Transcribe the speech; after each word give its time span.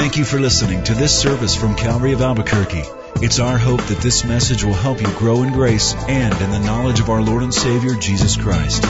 Thank 0.00 0.16
you 0.16 0.24
for 0.24 0.40
listening 0.40 0.82
to 0.84 0.94
this 0.94 1.20
service 1.20 1.54
from 1.54 1.76
Calvary 1.76 2.14
of 2.14 2.22
Albuquerque. 2.22 2.84
It's 3.16 3.38
our 3.38 3.58
hope 3.58 3.82
that 3.82 3.98
this 3.98 4.24
message 4.24 4.64
will 4.64 4.72
help 4.72 4.98
you 4.98 5.06
grow 5.18 5.42
in 5.42 5.52
grace 5.52 5.92
and 5.92 6.32
in 6.40 6.50
the 6.50 6.58
knowledge 6.58 7.00
of 7.00 7.10
our 7.10 7.20
Lord 7.20 7.42
and 7.42 7.52
Savior, 7.52 7.94
Jesus 7.96 8.34
Christ. 8.34 8.80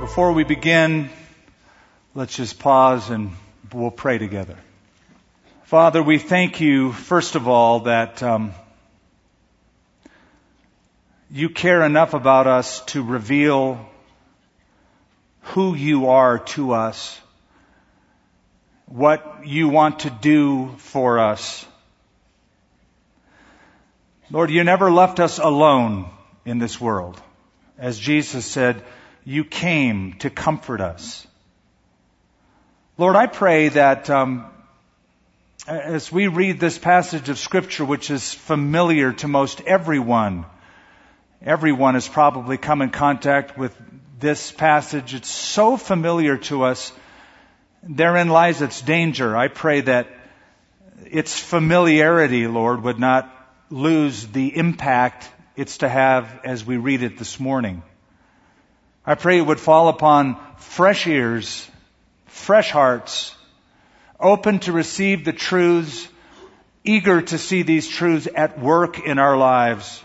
Before 0.00 0.32
we 0.32 0.44
begin, 0.44 1.10
let's 2.14 2.34
just 2.34 2.58
pause 2.58 3.10
and 3.10 3.32
we'll 3.74 3.90
pray 3.90 4.16
together. 4.16 4.56
Father, 5.64 6.02
we 6.02 6.16
thank 6.16 6.62
you, 6.62 6.92
first 6.92 7.34
of 7.34 7.46
all, 7.46 7.80
that 7.80 8.22
um, 8.22 8.54
you 11.34 11.48
care 11.48 11.82
enough 11.82 12.14
about 12.14 12.46
us 12.46 12.78
to 12.82 13.02
reveal 13.02 13.84
who 15.40 15.74
you 15.74 16.06
are 16.10 16.38
to 16.38 16.74
us, 16.74 17.20
what 18.86 19.40
you 19.44 19.68
want 19.68 19.98
to 20.00 20.10
do 20.10 20.68
for 20.78 21.18
us. 21.18 21.66
Lord, 24.30 24.52
you 24.52 24.62
never 24.62 24.92
left 24.92 25.18
us 25.18 25.40
alone 25.40 26.08
in 26.44 26.60
this 26.60 26.80
world. 26.80 27.20
As 27.78 27.98
Jesus 27.98 28.46
said, 28.46 28.84
you 29.24 29.44
came 29.44 30.12
to 30.20 30.30
comfort 30.30 30.80
us. 30.80 31.26
Lord, 32.96 33.16
I 33.16 33.26
pray 33.26 33.70
that 33.70 34.08
um, 34.08 34.46
as 35.66 36.12
we 36.12 36.28
read 36.28 36.60
this 36.60 36.78
passage 36.78 37.28
of 37.28 37.40
Scripture, 37.40 37.84
which 37.84 38.08
is 38.08 38.32
familiar 38.32 39.12
to 39.14 39.26
most 39.26 39.62
everyone, 39.62 40.46
Everyone 41.46 41.92
has 41.92 42.08
probably 42.08 42.56
come 42.56 42.80
in 42.80 42.88
contact 42.88 43.58
with 43.58 43.76
this 44.18 44.50
passage. 44.50 45.12
It's 45.12 45.28
so 45.28 45.76
familiar 45.76 46.38
to 46.48 46.62
us. 46.64 46.90
Therein 47.82 48.30
lies 48.30 48.62
its 48.62 48.80
danger. 48.80 49.36
I 49.36 49.48
pray 49.48 49.82
that 49.82 50.08
its 51.04 51.38
familiarity, 51.38 52.46
Lord, 52.46 52.82
would 52.84 52.98
not 52.98 53.30
lose 53.68 54.26
the 54.26 54.56
impact 54.56 55.30
it's 55.54 55.78
to 55.78 55.88
have 55.88 56.40
as 56.44 56.64
we 56.64 56.78
read 56.78 57.02
it 57.02 57.18
this 57.18 57.38
morning. 57.38 57.82
I 59.04 59.14
pray 59.14 59.36
it 59.36 59.46
would 59.46 59.60
fall 59.60 59.88
upon 59.88 60.38
fresh 60.56 61.06
ears, 61.06 61.70
fresh 62.24 62.70
hearts, 62.70 63.36
open 64.18 64.60
to 64.60 64.72
receive 64.72 65.26
the 65.26 65.34
truths, 65.34 66.08
eager 66.84 67.20
to 67.20 67.36
see 67.36 67.62
these 67.64 67.86
truths 67.86 68.28
at 68.34 68.58
work 68.58 68.98
in 68.98 69.18
our 69.18 69.36
lives 69.36 70.02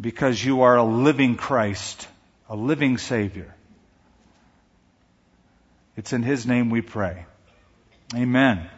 because 0.00 0.42
you 0.42 0.62
are 0.62 0.76
a 0.76 0.84
living 0.84 1.36
Christ, 1.36 2.08
a 2.48 2.56
living 2.56 2.98
Savior. 2.98 3.54
It's 5.96 6.12
in 6.12 6.22
His 6.22 6.46
name 6.46 6.70
we 6.70 6.80
pray. 6.80 7.26
Amen. 8.14 8.68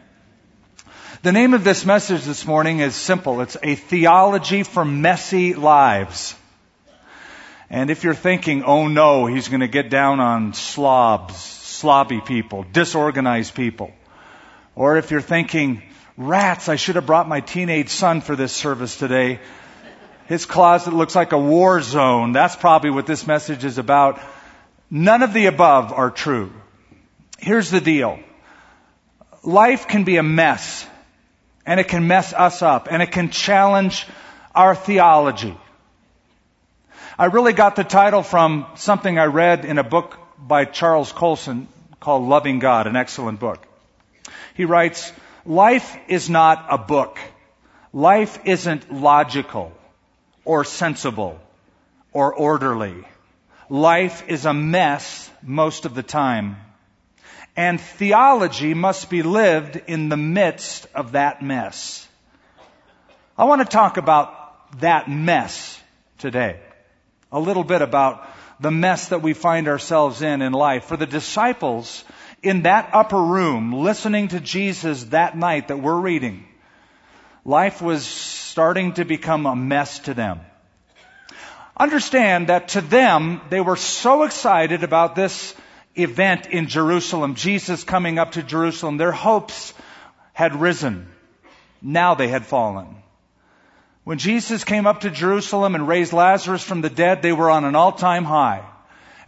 The 1.21 1.31
name 1.31 1.53
of 1.53 1.63
this 1.63 1.85
message 1.85 2.23
this 2.23 2.45
morning 2.45 2.79
is 2.79 2.93
simple. 2.93 3.41
It's 3.41 3.57
a 3.63 3.75
theology 3.75 4.63
for 4.63 4.85
messy 4.85 5.53
lives. 5.53 6.35
And 7.69 7.89
if 7.89 8.03
you're 8.03 8.13
thinking, 8.13 8.63
oh 8.63 8.87
no, 8.87 9.25
he's 9.25 9.47
going 9.47 9.61
to 9.61 9.67
get 9.67 9.89
down 9.89 10.19
on 10.19 10.53
slobs, 10.53 11.33
slobby 11.33 12.23
people, 12.23 12.63
disorganized 12.71 13.55
people. 13.55 13.91
Or 14.75 14.97
if 14.97 15.09
you're 15.09 15.21
thinking, 15.21 15.81
rats, 16.15 16.69
I 16.69 16.75
should 16.75 16.95
have 16.95 17.05
brought 17.05 17.27
my 17.27 17.39
teenage 17.39 17.89
son 17.89 18.21
for 18.21 18.35
this 18.35 18.51
service 18.51 18.97
today. 18.97 19.39
His 20.27 20.45
closet 20.45 20.93
looks 20.93 21.15
like 21.15 21.33
a 21.33 21.37
war 21.37 21.81
zone. 21.81 22.31
That's 22.31 22.55
probably 22.55 22.89
what 22.89 23.05
this 23.05 23.27
message 23.27 23.63
is 23.63 23.77
about. 23.77 24.19
None 24.89 25.21
of 25.21 25.33
the 25.33 25.45
above 25.45 25.93
are 25.93 26.09
true. 26.09 26.51
Here's 27.37 27.69
the 27.69 27.81
deal. 27.81 28.19
Life 29.43 29.87
can 29.87 30.03
be 30.03 30.17
a 30.17 30.23
mess, 30.23 30.87
and 31.65 31.79
it 31.79 31.87
can 31.87 32.07
mess 32.07 32.33
us 32.33 32.63
up, 32.63 32.87
and 32.89 33.03
it 33.03 33.11
can 33.11 33.29
challenge 33.29 34.07
our 34.55 34.73
theology. 34.75 35.55
I 37.19 37.25
really 37.25 37.53
got 37.53 37.75
the 37.75 37.83
title 37.83 38.23
from 38.23 38.65
something 38.75 39.19
I 39.19 39.25
read 39.25 39.63
in 39.63 39.77
a 39.77 39.83
book 39.83 40.17
by 40.39 40.65
Charles 40.65 41.11
Colson 41.11 41.67
called 41.99 42.27
Loving 42.27 42.57
God, 42.57 42.87
an 42.87 42.95
excellent 42.95 43.39
book. 43.39 43.65
He 44.55 44.65
writes, 44.65 45.13
Life 45.45 45.95
is 46.07 46.29
not 46.31 46.65
a 46.69 46.79
book. 46.79 47.19
Life 47.93 48.39
isn't 48.45 48.91
logical 48.91 49.71
or 50.45 50.63
sensible 50.63 51.39
or 52.13 52.33
orderly. 52.33 53.05
Life 53.69 54.23
is 54.27 54.45
a 54.45 54.53
mess 54.53 55.29
most 55.41 55.85
of 55.85 55.95
the 55.95 56.03
time. 56.03 56.57
And 57.57 57.79
theology 57.79 58.73
must 58.73 59.09
be 59.09 59.23
lived 59.23 59.81
in 59.87 60.09
the 60.09 60.17
midst 60.17 60.87
of 60.93 61.13
that 61.13 61.41
mess. 61.41 62.07
I 63.37 63.45
want 63.45 63.61
to 63.61 63.67
talk 63.67 63.97
about 63.97 64.79
that 64.79 65.09
mess 65.09 65.81
today. 66.17 66.59
A 67.31 67.39
little 67.39 67.63
bit 67.63 67.81
about 67.81 68.27
the 68.59 68.71
mess 68.71 69.09
that 69.09 69.21
we 69.21 69.33
find 69.33 69.67
ourselves 69.67 70.21
in 70.21 70.41
in 70.41 70.53
life. 70.53 70.85
For 70.85 70.97
the 70.97 71.05
disciples 71.05 72.03
in 72.43 72.61
that 72.63 72.89
upper 72.93 73.21
room 73.21 73.73
listening 73.73 74.29
to 74.29 74.39
Jesus 74.39 75.05
that 75.05 75.37
night 75.37 75.69
that 75.69 75.79
we're 75.79 75.99
reading, 75.99 76.45
life 77.43 77.81
was 77.81 78.05
starting 78.55 78.93
to 78.93 79.03
become 79.03 79.45
a 79.45 79.53
mess 79.53 79.99
to 79.99 80.13
them. 80.13 80.39
Understand 81.75 82.47
that 82.47 82.69
to 82.69 82.79
them, 82.79 83.41
they 83.49 83.59
were 83.59 83.75
so 83.75 84.23
excited 84.23 84.81
about 84.81 85.13
this 85.13 85.53
event 85.93 86.47
in 86.47 86.67
Jerusalem, 86.67 87.35
Jesus 87.35 87.83
coming 87.83 88.17
up 88.17 88.31
to 88.31 88.43
Jerusalem. 88.43 88.95
Their 88.95 89.11
hopes 89.11 89.73
had 90.31 90.55
risen. 90.55 91.05
Now 91.81 92.15
they 92.15 92.29
had 92.29 92.45
fallen. 92.45 92.95
When 94.05 94.19
Jesus 94.19 94.63
came 94.63 94.87
up 94.87 95.01
to 95.01 95.09
Jerusalem 95.09 95.75
and 95.75 95.85
raised 95.85 96.13
Lazarus 96.13 96.63
from 96.63 96.79
the 96.79 96.89
dead, 96.89 97.21
they 97.21 97.33
were 97.33 97.51
on 97.51 97.65
an 97.65 97.75
all-time 97.75 98.23
high. 98.23 98.63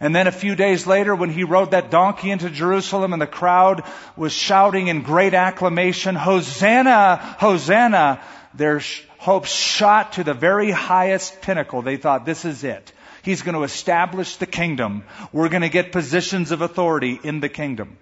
And 0.00 0.16
then 0.16 0.26
a 0.26 0.32
few 0.32 0.56
days 0.56 0.86
later, 0.86 1.14
when 1.14 1.28
he 1.28 1.44
rode 1.44 1.72
that 1.72 1.90
donkey 1.90 2.30
into 2.30 2.48
Jerusalem 2.48 3.12
and 3.12 3.20
the 3.20 3.26
crowd 3.26 3.82
was 4.16 4.32
shouting 4.32 4.88
in 4.88 5.02
great 5.02 5.34
acclamation, 5.34 6.14
Hosanna, 6.14 7.16
Hosanna, 7.38 8.22
their 8.54 8.80
hopes 9.28 9.50
shot 9.50 10.14
to 10.14 10.24
the 10.24 10.32
very 10.32 10.70
highest 10.70 11.42
pinnacle. 11.42 11.82
They 11.82 11.98
thought, 11.98 12.24
this 12.24 12.46
is 12.46 12.64
it. 12.64 12.92
He's 13.20 13.42
going 13.42 13.56
to 13.56 13.62
establish 13.62 14.36
the 14.36 14.46
kingdom. 14.46 15.04
We're 15.34 15.50
going 15.50 15.68
to 15.68 15.68
get 15.68 15.92
positions 15.92 16.50
of 16.50 16.62
authority 16.62 17.20
in 17.22 17.40
the 17.40 17.50
kingdom. 17.50 17.98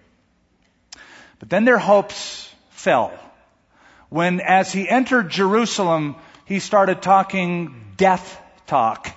But 1.40 1.50
then 1.50 1.64
their 1.64 1.78
hopes 1.78 2.48
fell. 2.70 3.12
When, 4.08 4.40
as 4.40 4.72
he 4.72 4.88
entered 4.88 5.28
Jerusalem, 5.28 6.14
he 6.44 6.60
started 6.60 7.02
talking 7.02 7.74
death 7.96 8.40
talk. 8.68 9.10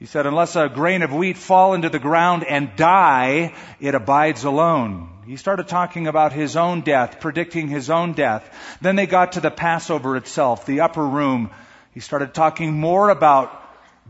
He 0.00 0.06
said, 0.06 0.26
unless 0.26 0.56
a 0.56 0.68
grain 0.68 1.02
of 1.02 1.12
wheat 1.12 1.38
fall 1.38 1.74
into 1.74 1.88
the 1.88 2.00
ground 2.00 2.42
and 2.42 2.74
die, 2.74 3.54
it 3.80 3.94
abides 3.94 4.42
alone. 4.42 5.08
He 5.26 5.36
started 5.36 5.68
talking 5.68 6.08
about 6.08 6.32
his 6.32 6.56
own 6.56 6.80
death, 6.80 7.20
predicting 7.20 7.68
his 7.68 7.90
own 7.90 8.12
death. 8.12 8.48
Then 8.80 8.96
they 8.96 9.06
got 9.06 9.32
to 9.32 9.40
the 9.40 9.50
Passover 9.50 10.16
itself, 10.16 10.66
the 10.66 10.80
upper 10.80 11.06
room. 11.06 11.50
He 11.92 12.00
started 12.00 12.34
talking 12.34 12.72
more 12.72 13.08
about 13.08 13.58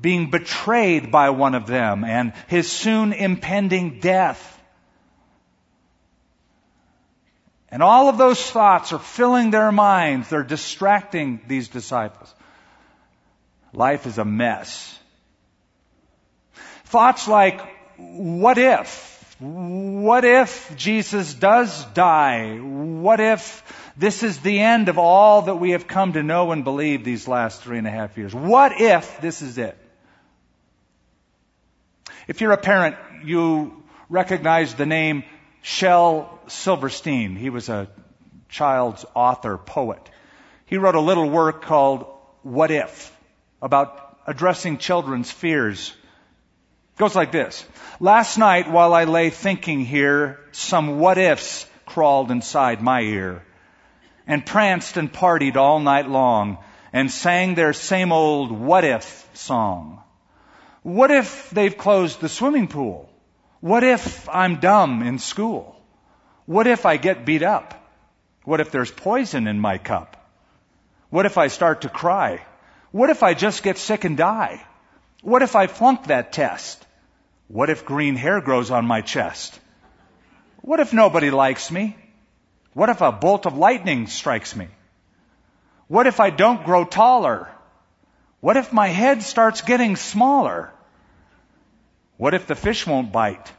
being 0.01 0.31
betrayed 0.31 1.11
by 1.11 1.31
one 1.31 1.55
of 1.55 1.67
them 1.67 2.05
and 2.05 2.33
his 2.49 2.71
soon 2.71 3.13
impending 3.13 4.01
death. 4.01 4.49
And 7.69 7.83
all 7.83 8.09
of 8.09 8.19
those 8.19 8.51
thoughts 8.51 8.93
are 8.93 8.99
filling 8.99 9.51
their 9.51 9.73
minds. 9.73 10.29
They're 10.29 10.43
distracting 10.43 11.41
these 11.47 11.69
disciples. 11.69 12.35
Life 13.73 14.07
is 14.07 14.19
a 14.19 14.25
mess. 14.25 14.99
Thoughts 16.85 17.29
like, 17.29 17.61
what 17.97 18.59
if? 18.59 19.12
What 19.43 20.25
if 20.25 20.73
Jesus 20.77 21.35
does 21.35 21.85
die? 21.87 22.59
What 22.59 23.19
if 23.19 23.93
this 23.97 24.23
is 24.23 24.39
the 24.39 24.61
end 24.61 24.89
of 24.89 24.99
all 24.99 25.43
that 25.43 25.57
we 25.57 25.73
have 25.73 25.89
come 25.89 26.13
to 26.13 26.23
know 26.23 26.53
and 26.53 26.63
believe 26.63 27.03
these 27.03 27.27
last 27.27 27.61
three 27.61 27.79
and 27.79 27.87
a 27.89 27.91
half 27.91 28.17
years? 28.17 28.33
What 28.33 28.81
if 28.81 29.21
this 29.21 29.43
is 29.43 29.59
it? 29.59 29.77
If 32.29 32.41
you're 32.41 32.53
a 32.53 32.57
parent, 32.57 32.95
you 33.25 33.83
recognize 34.09 34.75
the 34.75 34.87
name 34.87 35.25
Shel 35.61 36.39
Silverstein. 36.47 37.35
He 37.35 37.51
was 37.51 37.69
a 37.69 37.89
child's 38.49 39.05
author, 39.13 39.59
poet. 39.59 40.09
He 40.67 40.77
wrote 40.77 40.95
a 40.95 41.01
little 41.01 41.29
work 41.29 41.63
called 41.63 42.07
What 42.43 42.71
If 42.71 43.13
about 43.61 44.19
addressing 44.25 44.79
children's 44.79 45.33
fears 45.33 45.97
goes 47.03 47.17
like 47.17 47.33
this. 47.33 47.65
Last 47.99 48.39
night 48.39 48.71
while 48.71 48.95
I 48.95 49.05
lay 49.05 49.31
thinking 49.31 49.85
here, 49.85 50.39
some 50.53 51.01
what 51.01 51.19
ifs 51.19 51.67
crawled 51.85 52.31
inside 52.31 52.81
my 52.81 53.01
ear 53.01 53.43
and 54.25 54.47
pranced 54.47 54.97
and 54.97 55.13
partied 55.13 55.57
all 55.57 55.81
night 55.81 56.09
long 56.09 56.59
and 56.93 57.11
sang 57.11 57.57
their 57.57 57.73
same 57.73 58.13
old 58.13 58.53
what 58.53 58.85
if 58.85 59.29
song. 59.35 60.01
What 60.85 61.11
if 61.11 61.51
they've 61.51 61.77
closed 61.77 62.21
the 62.21 62.29
swimming 62.29 62.69
pool? 62.69 63.11
What 63.59 63.83
if 63.83 64.29
I'm 64.29 64.61
dumb 64.61 65.03
in 65.03 65.19
school? 65.19 65.75
What 66.47 66.69
if 66.69 66.87
I 66.87 66.99
get 66.99 67.25
beat 67.25 67.43
up? 67.43 67.75
What 68.45 68.61
if 68.61 68.71
there's 68.71 68.93
poison 68.93 69.49
in 69.49 69.59
my 69.59 69.79
cup? 69.79 70.17
What 71.11 71.27
if 71.27 71.37
I 71.37 71.49
start 71.49 71.81
to 71.81 71.89
cry? 71.89 72.47
What 72.93 73.11
if 73.11 73.25
I 73.25 73.35
just 73.35 73.65
get 73.65 73.79
sick 73.79 74.05
and 74.05 74.17
die? 74.17 74.65
What 75.21 75.43
if 75.43 75.57
I 75.57 75.67
flunk 75.67 76.05
that 76.05 76.33
test? 76.33 76.87
What 77.53 77.69
if 77.69 77.85
green 77.85 78.17
hair 78.17 78.41
grows 78.41 78.71
on 78.71 78.87
my 78.87 79.03
chest? 79.03 79.61
What 80.63 80.81
if 80.81 80.95
nobody 80.95 81.31
likes 81.31 81.71
me? 81.71 81.95
What 82.73 82.89
if 82.89 83.03
a 83.03 83.13
bolt 83.13 83.45
of 83.45 83.59
lightning 83.59 84.07
strikes 84.07 84.57
me? 84.57 84.69
What 85.87 86.07
if 86.07 86.19
I 86.19 86.31
don't 86.31 86.65
grow 86.65 86.87
taller? 86.87 87.51
What 88.41 88.57
if 88.57 88.73
my 88.73 88.89
head 88.89 89.23
starts 89.23 89.61
getting 89.61 89.97
smaller? 89.97 90.73
What 92.17 92.33
if 92.33 92.47
the 92.47 92.55
fish 92.55 92.87
won't 92.87 93.13
bite? 93.13 93.53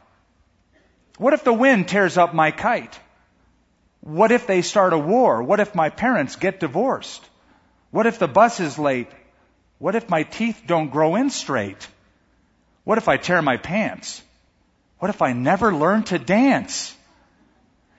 What 1.16 1.32
if 1.32 1.44
the 1.44 1.52
wind 1.52 1.86
tears 1.86 2.18
up 2.18 2.34
my 2.34 2.50
kite? 2.50 2.98
What 4.00 4.32
if 4.32 4.48
they 4.48 4.62
start 4.62 4.92
a 4.92 4.98
war? 4.98 5.40
What 5.40 5.60
if 5.60 5.72
my 5.72 5.88
parents 5.88 6.34
get 6.34 6.58
divorced? 6.58 7.24
What 7.92 8.06
if 8.06 8.18
the 8.18 8.26
bus 8.26 8.58
is 8.58 8.76
late? 8.76 9.12
What 9.78 9.94
if 9.94 10.10
my 10.10 10.24
teeth 10.24 10.64
don't 10.66 10.90
grow 10.90 11.14
in 11.14 11.30
straight? 11.30 11.86
What 12.84 12.98
if 12.98 13.08
I 13.08 13.16
tear 13.16 13.40
my 13.42 13.56
pants? 13.56 14.22
What 14.98 15.10
if 15.10 15.22
I 15.22 15.32
never 15.32 15.74
learn 15.74 16.04
to 16.04 16.18
dance? 16.18 16.94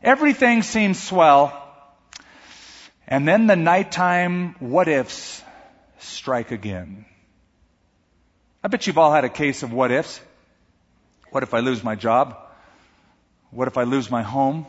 Everything 0.02 0.62
seems 0.62 1.02
swell. 1.02 1.62
And 3.08 3.28
then 3.28 3.48
the 3.48 3.56
nighttime 3.56 4.56
what 4.60 4.88
ifs 4.88 5.44
strike 6.00 6.52
again. 6.52 7.06
I 8.64 8.68
bet 8.68 8.88
you've 8.88 8.98
all 8.98 9.14
had 9.14 9.26
a 9.26 9.30
case 9.30 9.64
of 9.64 9.74
what 9.74 9.92
ifs. 9.92 10.20
What 11.32 11.44
if 11.44 11.54
I 11.54 11.60
lose 11.60 11.84
my 11.84 11.96
job? 11.96 12.38
What 13.52 13.68
if 13.68 13.78
I 13.78 13.84
lose 13.84 14.10
my 14.10 14.22
home? 14.22 14.68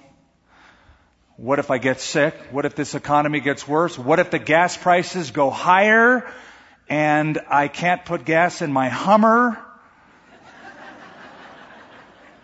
What 1.37 1.59
if 1.59 1.71
I 1.71 1.79
get 1.79 2.01
sick? 2.01 2.35
What 2.51 2.65
if 2.65 2.75
this 2.75 2.95
economy 2.95 3.41
gets 3.41 3.69
worse? 3.69 3.99
What 3.99 4.19
if 4.19 4.31
the 4.31 4.39
gas 4.39 4.77
prices 4.77 5.31
go 5.31 5.51
higher 5.51 6.31
and 6.89 7.39
I 7.51 7.69
can't 7.69 8.05
put 8.05 8.25
gas 8.25 8.63
in 8.63 8.73
my 8.73 8.89
Hummer? 8.89 9.63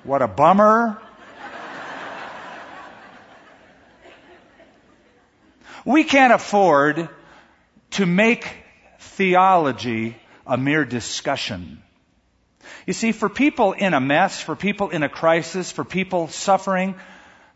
What 0.04 0.20
a 0.20 0.26
bummer. 0.26 1.00
We 5.84 6.02
can't 6.02 6.32
afford 6.32 7.08
to 7.92 8.06
make 8.06 8.48
theology 8.98 10.16
a 10.44 10.56
mere 10.56 10.84
discussion. 10.84 11.82
You 12.84 12.92
see, 12.92 13.12
for 13.12 13.28
people 13.28 13.72
in 13.72 13.94
a 13.94 14.00
mess, 14.00 14.40
for 14.40 14.56
people 14.56 14.90
in 14.90 15.04
a 15.04 15.08
crisis, 15.08 15.70
for 15.70 15.84
people 15.84 16.26
suffering, 16.28 16.96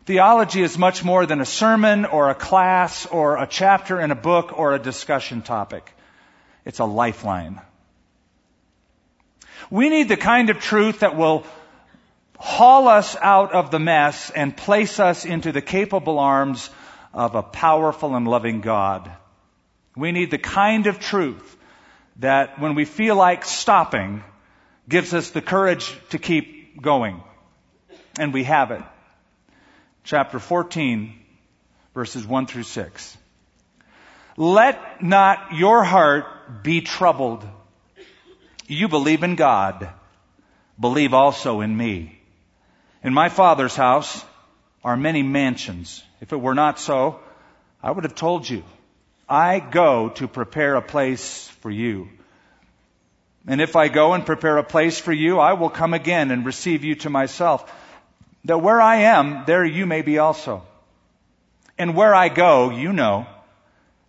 theology 0.05 0.61
is 0.61 0.77
much 0.77 1.03
more 1.03 1.25
than 1.25 1.41
a 1.41 1.45
sermon 1.45 2.05
or 2.05 2.29
a 2.29 2.35
class 2.35 3.05
or 3.05 3.37
a 3.37 3.47
chapter 3.47 3.99
in 3.99 4.11
a 4.11 4.15
book 4.15 4.57
or 4.57 4.73
a 4.73 4.79
discussion 4.79 5.41
topic. 5.41 5.91
It's 6.63 6.79
a 6.79 6.85
lifeline. 6.85 7.59
We 9.69 9.89
need 9.89 10.07
the 10.07 10.17
kind 10.17 10.49
of 10.49 10.59
truth 10.59 10.99
that 10.99 11.17
will 11.17 11.45
haul 12.37 12.87
us 12.87 13.15
out 13.19 13.53
of 13.53 13.71
the 13.71 13.79
mess 13.79 14.29
and 14.29 14.55
place 14.55 14.99
us 14.99 15.25
into 15.25 15.51
the 15.51 15.61
capable 15.61 16.19
arms 16.19 16.69
of 17.13 17.35
a 17.35 17.43
powerful 17.43 18.15
and 18.15 18.27
loving 18.27 18.61
God. 18.61 19.11
We 19.95 20.11
need 20.11 20.31
the 20.31 20.37
kind 20.37 20.87
of 20.87 20.99
truth 20.99 21.57
that 22.17 22.59
when 22.59 22.75
we 22.75 22.85
feel 22.85 23.15
like 23.15 23.45
stopping, 23.45 24.23
gives 24.87 25.13
us 25.13 25.31
the 25.31 25.41
courage 25.41 25.93
to 26.09 26.19
keep 26.19 26.81
going. 26.81 27.21
And 28.19 28.33
we 28.33 28.43
have 28.43 28.71
it. 28.71 28.81
Chapter 30.03 30.39
14, 30.39 31.13
verses 31.93 32.25
1 32.25 32.47
through 32.47 32.63
6. 32.63 33.17
Let 34.37 35.03
not 35.03 35.53
your 35.53 35.83
heart 35.83 36.63
be 36.63 36.81
troubled. 36.81 37.43
You 38.67 38.87
believe 38.87 39.23
in 39.23 39.35
God. 39.35 39.89
Believe 40.79 41.13
also 41.13 41.61
in 41.61 41.75
me. 41.75 42.16
In 43.03 43.13
my 43.13 43.29
Father's 43.29 43.75
house 43.75 44.23
are 44.83 44.97
many 44.97 45.23
mansions. 45.23 46.03
If 46.21 46.33
it 46.33 46.41
were 46.41 46.55
not 46.55 46.79
so, 46.79 47.19
I 47.83 47.91
would 47.91 48.03
have 48.03 48.15
told 48.15 48.49
you. 48.49 48.63
I 49.29 49.59
go 49.59 50.09
to 50.09 50.27
prepare 50.27 50.75
a 50.75 50.81
place 50.81 51.47
for 51.61 51.69
you. 51.69 52.09
And 53.47 53.61
if 53.61 53.75
I 53.75 53.87
go 53.87 54.13
and 54.13 54.25
prepare 54.25 54.57
a 54.57 54.63
place 54.63 54.99
for 54.99 55.13
you, 55.13 55.39
I 55.39 55.53
will 55.53 55.69
come 55.69 55.93
again 55.93 56.31
and 56.31 56.45
receive 56.45 56.83
you 56.83 56.95
to 56.95 57.09
myself, 57.09 57.71
that 58.45 58.59
where 58.59 58.81
I 58.81 58.97
am, 58.97 59.43
there 59.45 59.63
you 59.63 59.85
may 59.85 60.01
be 60.01 60.17
also. 60.17 60.63
And 61.77 61.95
where 61.95 62.15
I 62.15 62.29
go, 62.29 62.71
you 62.71 62.91
know, 62.91 63.27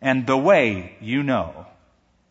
and 0.00 0.26
the 0.26 0.36
way 0.36 0.96
you 1.00 1.22
know. 1.22 1.66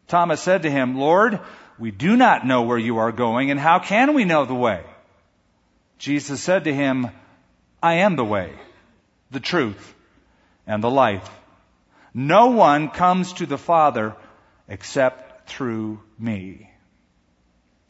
Thomas 0.07 0.41
said 0.41 0.63
to 0.63 0.71
him, 0.71 0.97
Lord, 0.97 1.39
we 1.77 1.91
do 1.91 2.17
not 2.17 2.45
know 2.45 2.63
where 2.63 2.77
you 2.77 2.97
are 2.97 3.11
going, 3.11 3.51
and 3.51 3.59
how 3.59 3.79
can 3.79 4.13
we 4.13 4.25
know 4.25 4.45
the 4.45 4.55
way? 4.55 4.83
Jesus 5.97 6.41
said 6.41 6.65
to 6.65 6.73
him, 6.73 7.09
I 7.81 7.95
am 7.95 8.15
the 8.15 8.25
way, 8.25 8.53
the 9.31 9.39
truth, 9.39 9.95
and 10.65 10.83
the 10.83 10.89
life. 10.89 11.29
No 12.13 12.47
one 12.47 12.89
comes 12.89 13.33
to 13.33 13.45
the 13.45 13.57
Father 13.57 14.15
except 14.67 15.49
through 15.49 15.99
me. 16.19 16.69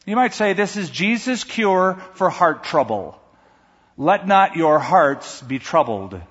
You 0.05 0.15
might 0.15 0.33
say 0.33 0.53
this 0.53 0.77
is 0.77 0.89
Jesus' 0.89 1.43
cure 1.43 2.01
for 2.13 2.29
heart 2.29 2.63
trouble. 2.63 3.19
Let 3.97 4.27
not 4.27 4.55
your 4.55 4.79
hearts 4.79 5.41
be 5.41 5.59
troubled. 5.59 6.21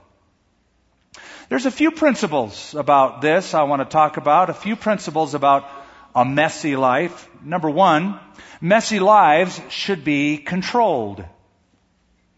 There's 1.48 1.66
a 1.66 1.70
few 1.70 1.90
principles 1.90 2.74
about 2.74 3.20
this 3.20 3.54
I 3.54 3.64
want 3.64 3.82
to 3.82 3.92
talk 3.92 4.16
about, 4.16 4.50
a 4.50 4.54
few 4.54 4.76
principles 4.76 5.34
about 5.34 5.68
a 6.14 6.24
messy 6.24 6.74
life. 6.74 7.28
Number 7.44 7.68
one, 7.68 8.18
messy 8.60 8.98
lives 8.98 9.60
should 9.68 10.04
be 10.04 10.38
controlled. 10.38 11.24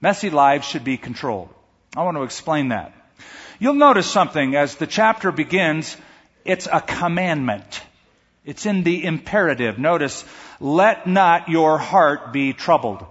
Messy 0.00 0.30
lives 0.30 0.66
should 0.66 0.84
be 0.84 0.96
controlled. 0.96 1.48
I 1.96 2.02
want 2.02 2.16
to 2.16 2.22
explain 2.22 2.68
that. 2.68 2.92
You'll 3.58 3.74
notice 3.74 4.06
something 4.06 4.54
as 4.54 4.76
the 4.76 4.86
chapter 4.86 5.32
begins. 5.32 5.96
It's 6.44 6.68
a 6.70 6.80
commandment. 6.80 7.82
It's 8.44 8.66
in 8.66 8.84
the 8.84 9.04
imperative. 9.04 9.78
Notice, 9.78 10.24
let 10.60 11.06
not 11.06 11.48
your 11.48 11.78
heart 11.78 12.32
be 12.32 12.52
troubled. 12.52 13.04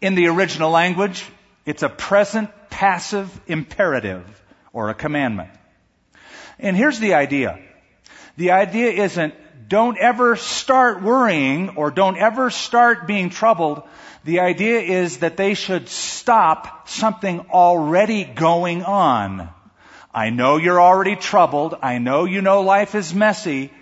In 0.00 0.16
the 0.16 0.26
original 0.26 0.70
language, 0.70 1.24
it's 1.64 1.84
a 1.84 1.88
present 1.88 2.50
passive 2.70 3.30
imperative 3.46 4.24
or 4.72 4.88
a 4.88 4.94
commandment. 4.94 5.50
And 6.58 6.76
here's 6.76 6.98
the 6.98 7.14
idea. 7.14 7.60
The 8.36 8.50
idea 8.50 8.90
isn't 8.90 9.34
don't 9.68 9.96
ever 9.96 10.36
start 10.36 11.02
worrying 11.02 11.76
or 11.76 11.90
don't 11.90 12.18
ever 12.18 12.50
start 12.50 13.06
being 13.06 13.30
troubled 13.30 13.84
the 14.24 14.40
idea 14.40 14.80
is 14.80 15.18
that 15.18 15.36
they 15.36 15.54
should 15.54 15.88
stop 15.88 16.88
something 16.88 17.40
already 17.50 18.24
going 18.24 18.84
on. 18.84 19.48
I 20.14 20.30
know 20.30 20.58
you're 20.58 20.80
already 20.80 21.16
troubled. 21.16 21.74
I 21.82 21.98
know 21.98 22.24
you 22.24 22.42
know 22.42 22.62
life 22.62 22.94
is 22.94 23.14
messy. 23.14 23.72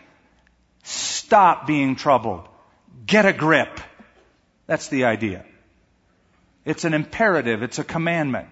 Stop 0.82 1.66
being 1.66 1.97
troubled. 1.97 2.49
Get 3.04 3.26
a 3.26 3.32
grip. 3.32 3.80
That's 4.66 4.88
the 4.88 5.04
idea. 5.04 5.44
It's 6.64 6.85
an 6.85 6.94
imperative. 6.94 7.62
It's 7.62 7.78
a 7.78 7.85
commandment. 7.85 8.49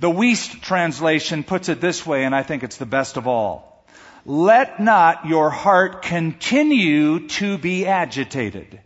The 0.00 0.10
Wuest 0.10 0.60
translation 0.62 1.42
puts 1.42 1.68
it 1.68 1.80
this 1.80 2.06
way, 2.06 2.24
and 2.24 2.34
I 2.34 2.44
think 2.44 2.62
it's 2.62 2.76
the 2.76 2.86
best 2.86 3.16
of 3.16 3.26
all. 3.26 3.84
Let 4.24 4.78
not 4.80 5.26
your 5.26 5.50
heart 5.50 6.02
continue 6.02 7.26
to 7.28 7.58
be 7.58 7.86
agitated. 7.86 8.80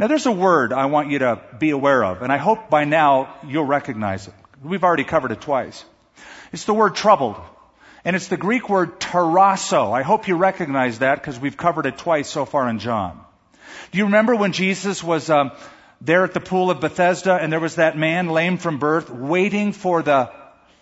Now 0.00 0.06
there's 0.06 0.24
a 0.24 0.32
word 0.32 0.72
I 0.72 0.86
want 0.86 1.10
you 1.10 1.18
to 1.18 1.38
be 1.58 1.70
aware 1.70 2.02
of, 2.02 2.22
and 2.22 2.32
I 2.32 2.38
hope 2.38 2.70
by 2.70 2.86
now 2.86 3.36
you'll 3.46 3.66
recognize 3.66 4.28
it. 4.28 4.34
We've 4.64 4.82
already 4.82 5.04
covered 5.04 5.30
it 5.30 5.42
twice. 5.42 5.84
It's 6.52 6.64
the 6.64 6.72
word 6.72 6.94
troubled. 6.94 7.36
And 8.02 8.16
it's 8.16 8.28
the 8.28 8.38
Greek 8.38 8.70
word 8.70 8.98
tarasso. 8.98 9.92
I 9.92 10.00
hope 10.00 10.26
you 10.26 10.36
recognize 10.36 11.00
that 11.00 11.16
because 11.16 11.38
we've 11.38 11.58
covered 11.58 11.84
it 11.84 11.98
twice 11.98 12.30
so 12.30 12.46
far 12.46 12.66
in 12.70 12.78
John. 12.78 13.20
Do 13.92 13.98
you 13.98 14.06
remember 14.06 14.34
when 14.34 14.52
Jesus 14.52 15.04
was 15.04 15.28
um, 15.28 15.52
there 16.00 16.24
at 16.24 16.32
the 16.32 16.40
pool 16.40 16.70
of 16.70 16.80
Bethesda 16.80 17.34
and 17.34 17.52
there 17.52 17.60
was 17.60 17.74
that 17.74 17.98
man 17.98 18.30
lame 18.30 18.56
from 18.56 18.78
birth 18.78 19.10
waiting 19.10 19.72
for 19.72 20.02
the 20.02 20.32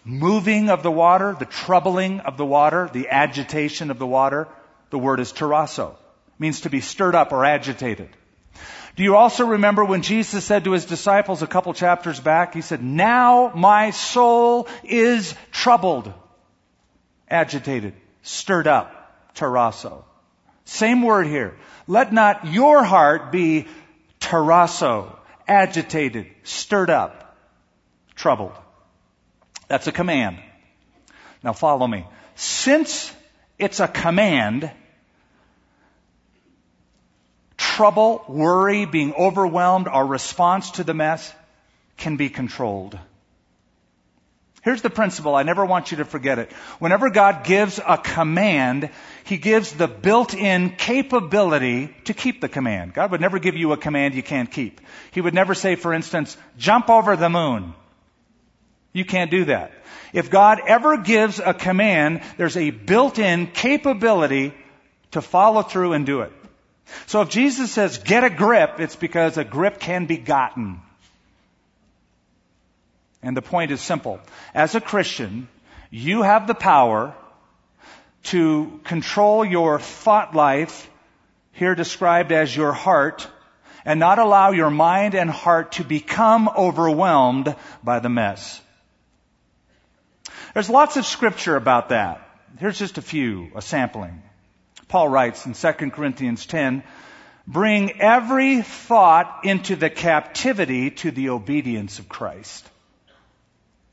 moving 0.05 0.71
of 0.71 0.85
the 0.85 0.93
water, 0.93 1.35
the 1.37 1.45
troubling 1.45 2.21
of 2.21 2.37
the 2.37 2.47
water, 2.47 2.89
the 2.93 3.09
agitation 3.09 3.91
of 3.91 3.99
the 3.99 4.07
water? 4.07 4.47
The 4.91 4.99
word 4.99 5.19
is 5.19 5.33
tarasso. 5.33 5.91
It 5.91 5.99
means 6.39 6.61
to 6.61 6.71
be 6.71 6.81
stirred 6.81 7.17
up 7.17 7.33
or 7.33 7.45
agitated. 7.45 8.11
Do 8.99 9.05
you 9.05 9.14
also 9.14 9.47
remember 9.47 9.85
when 9.85 10.02
Jesus 10.02 10.45
said 10.45 10.64
to 10.64 10.73
his 10.73 10.85
disciples 10.85 11.40
a 11.40 11.47
couple 11.47 11.73
chapters 11.73 12.19
back, 12.19 12.52
he 12.52 12.62
said, 12.62 12.83
now 12.83 13.52
my 13.55 13.90
soul 13.93 14.67
is 14.83 15.37
troubled, 15.52 16.12
agitated, 17.31 17.95
stirred 18.23 18.67
up, 18.67 19.33
tarasso. 19.37 20.02
Same 20.64 21.02
word 21.02 21.28
here. 21.28 21.57
Let 21.87 22.12
not 22.12 22.49
your 22.49 22.83
heart 22.83 23.31
be 23.31 23.69
tarasso, 24.19 25.17
agitated, 25.47 26.26
stirred 26.43 26.90
up, 26.90 27.37
troubled. 28.17 28.55
That's 29.69 29.87
a 29.87 29.93
command. 29.93 30.40
Now 31.45 31.52
follow 31.52 31.87
me. 31.87 32.05
Since 32.35 33.14
it's 33.61 33.78
a 33.78 33.87
command, 33.87 34.73
trouble, 37.78 38.25
worry, 38.26 38.87
being 38.87 39.14
overwhelmed, 39.14 39.87
our 39.87 40.04
response 40.04 40.73
to 40.73 40.82
the 40.82 40.94
mess 40.94 41.32
can 41.97 42.16
be 42.16 42.28
controlled. 42.28 42.99
Here's 44.62 44.82
the 44.82 44.90
principle. 44.90 45.37
I 45.37 45.44
never 45.44 45.64
want 45.64 45.92
you 45.92 45.99
to 45.99 46.04
forget 46.04 46.40
it. 46.40 46.50
Whenever 46.80 47.08
God 47.08 47.44
gives 47.44 47.78
a 47.78 47.97
command, 47.97 48.90
He 49.23 49.37
gives 49.37 49.73
the 49.73 49.87
built-in 49.87 50.70
capability 50.70 51.94
to 52.06 52.14
keep 52.14 52.40
the 52.40 52.49
command. 52.49 52.94
God 52.94 53.12
would 53.12 53.20
never 53.20 53.38
give 53.38 53.54
you 53.54 53.70
a 53.70 53.76
command 53.76 54.14
you 54.14 54.25
can't 54.25 54.50
keep. 54.50 54.80
He 55.12 55.20
would 55.20 55.35
never 55.35 55.54
say, 55.54 55.76
for 55.76 55.94
instance, 55.94 56.37
jump 56.56 56.90
over 56.90 57.14
the 57.14 57.30
moon. 57.30 57.75
You 58.92 59.04
can't 59.04 59.30
do 59.30 59.44
that. 59.44 59.70
If 60.12 60.30
God 60.30 60.61
ever 60.66 60.97
gives 60.97 61.38
a 61.38 61.54
command, 61.54 62.23
there's 62.38 62.56
a 62.56 62.70
built-in 62.70 63.47
capability 63.47 64.52
to 65.12 65.23
follow 65.23 65.62
through 65.62 65.92
and 65.92 66.04
do 66.04 66.23
it. 66.23 66.32
So 67.07 67.23
if 67.23 67.28
Jesus 67.28 67.73
says, 67.73 67.99
get 67.99 68.25
a 68.25 68.30
grip, 68.30 68.80
it's 68.80 68.97
because 68.97 69.37
a 69.37 69.45
grip 69.45 69.78
can 69.78 70.07
be 70.07 70.16
gotten. 70.16 70.80
And 73.23 73.37
the 73.37 73.42
point 73.42 73.71
is 73.71 73.80
simple. 73.80 74.21
As 74.54 74.75
a 74.75 74.80
Christian, 74.80 75.49
you 75.90 76.23
have 76.23 76.47
the 76.47 76.54
power 76.54 77.14
to 78.25 78.80
control 78.85 79.45
your 79.45 79.78
thought 79.78 80.35
life, 80.35 80.88
here 81.52 81.75
described 81.75 82.33
as 82.33 82.54
your 82.54 82.73
heart, 82.73 83.26
and 83.85 83.99
not 83.99 84.18
allow 84.18 84.50
your 84.50 84.71
mind 84.71 85.14
and 85.14 85.30
heart 85.30 85.73
to 85.73 85.85
become 85.85 86.49
overwhelmed 86.49 87.54
by 87.83 88.00
the 88.00 88.09
mess. 88.09 88.61
There's 90.54 90.71
lots 90.71 90.97
of 90.97 91.07
scripture 91.07 91.57
about 91.57 91.90
that. 91.90 92.21
Here's 92.59 92.78
just 92.78 92.99
a 92.99 93.02
few, 93.02 93.50
a 93.54 93.62
sampling. 93.62 94.23
Paul 94.88 95.09
writes 95.09 95.47
in 95.47 95.52
2 95.52 95.90
Corinthians 95.90 96.47
10, 96.47 96.83
bring 97.47 98.00
every 98.00 98.62
thought 98.62 99.40
into 99.45 99.76
the 99.76 99.90
captivity 99.90 100.90
to 100.90 101.11
the 101.11 101.30
obedience 101.30 101.99
of 101.99 102.09
Christ. 102.09 102.68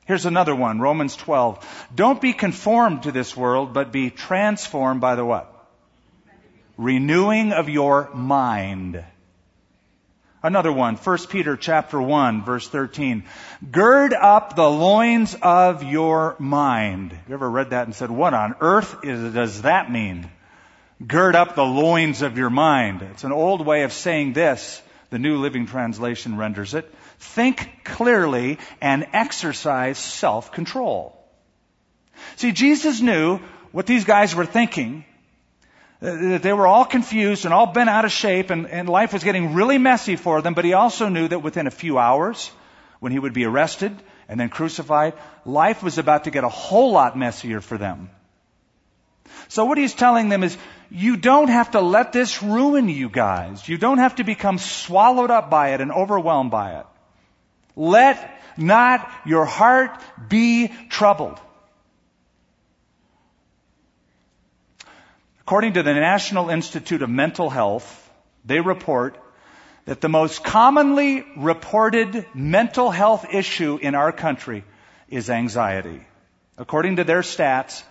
Here's 0.06 0.26
another 0.26 0.56
one, 0.56 0.80
Romans 0.80 1.16
12. 1.16 1.88
Don't 1.94 2.22
be 2.22 2.34
conformed 2.34 3.04
to 3.04 3.12
this 3.12 3.36
world, 3.36 3.74
but 3.74 3.92
be 3.92 4.10
transformed 4.10 5.02
by 5.02 5.16
the 5.16 5.26
what? 5.26 5.52
Renewing 6.78 7.54
of 7.54 7.70
your 7.70 8.10
mind. 8.14 9.04
Another 10.44 10.72
one, 10.72 10.96
1 10.96 11.18
Peter 11.30 11.58
chapter 11.58 12.00
1 12.00 12.44
verse 12.44 12.70
13. 12.70 13.24
Gird 13.72 14.14
up 14.14 14.56
the 14.56 14.70
loins 14.70 15.36
of 15.42 15.82
your 15.82 16.36
mind. 16.38 17.18
You 17.28 17.34
ever 17.34 17.50
read 17.50 17.72
that 17.72 17.88
and 17.88 17.96
said, 17.96 18.12
what 18.12 18.36
on 18.36 18.56
earth 18.62 18.98
is, 19.04 19.34
does 19.34 19.64
that 19.64 19.92
mean? 19.92 20.30
Gird 21.06 21.36
up 21.36 21.56
the 21.56 21.64
loins 21.64 22.22
of 22.22 22.38
your 22.38 22.50
mind. 22.50 23.02
It's 23.02 23.24
an 23.24 23.34
old 23.34 23.66
way 23.66 23.84
of 23.84 23.92
saying 23.92 24.34
this. 24.34 24.82
The 25.10 25.20
New 25.20 25.38
Living 25.38 25.68
Translation 25.68 26.38
renders 26.38 26.74
it. 26.74 26.92
Think 27.20 27.84
clearly 27.84 28.60
and 28.82 29.06
exercise 29.14 29.98
self-control. 29.98 31.18
See, 32.38 32.52
Jesus 32.52 33.02
knew 33.02 33.40
what 33.72 33.86
these 33.86 34.06
guys 34.06 34.34
were 34.34 34.46
thinking 34.46 35.06
uh, 36.02 36.16
that 36.16 36.44
they 36.44 36.54
were 36.54 36.68
all 36.68 36.86
confused 36.86 37.46
and 37.46 37.54
all 37.54 37.68
bent 37.68 37.90
out 37.90 38.06
of 38.06 38.12
shape 38.12 38.50
and, 38.50 38.68
and 38.68 38.88
life 38.88 39.12
was 39.12 39.24
getting 39.24 39.54
really 39.54 39.78
messy 39.78 40.16
for 40.16 40.42
them, 40.42 40.54
but 40.54 40.66
he 40.66 40.74
also 40.74 41.10
knew 41.10 41.28
that 41.28 41.40
within 41.40 41.68
a 41.68 41.72
few 41.72 41.98
hours, 41.98 42.52
when 43.00 43.12
he 43.12 43.20
would 43.20 43.34
be 43.34 43.46
arrested 43.46 43.96
and 44.30 44.40
then 44.40 44.50
crucified, 44.50 45.14
life 45.46 45.84
was 45.84 45.98
about 45.98 46.24
to 46.24 46.32
get 46.32 46.44
a 46.44 46.50
whole 46.50 46.92
lot 46.92 47.18
messier 47.18 47.62
for 47.62 47.78
them. 47.78 48.10
So 49.48 49.66
what 49.66 49.78
he's 49.78 49.94
telling 49.94 50.30
them 50.30 50.44
is, 50.44 50.58
you 50.90 51.18
don't 51.18 51.50
have 51.50 51.72
to 51.72 51.82
let 51.82 52.14
this 52.14 52.42
ruin 52.42 52.90
you 52.90 53.10
guys. 53.10 53.68
You 53.68 53.78
don't 53.78 53.98
have 53.98 54.16
to 54.16 54.24
become 54.24 54.58
swallowed 54.58 55.32
up 55.32 55.50
by 55.50 55.74
it 55.74 55.82
and 55.82 55.92
overwhelmed 55.92 56.52
by 56.52 56.80
it. 56.80 56.86
Let 57.76 58.42
not 58.58 59.10
your 59.26 59.46
heart 59.46 60.00
be 60.30 60.72
troubled. 60.90 61.40
According 65.42 65.74
to 65.74 65.84
the 65.84 65.94
National 65.94 66.50
Institute 66.50 67.02
of 67.02 67.10
Mental 67.10 67.50
Health, 67.50 68.12
they 68.46 68.62
report 68.62 69.18
that 69.86 70.02
the 70.02 70.10
most 70.10 70.44
commonly 70.44 71.24
reported 71.38 72.26
mental 72.34 72.90
health 72.90 73.28
issue 73.32 73.78
in 73.80 73.94
our 73.94 74.12
country 74.12 74.64
is 75.08 75.30
anxiety. 75.30 76.02
According 76.58 76.96
to 76.96 77.04
their 77.04 77.22
stats, 77.22 77.84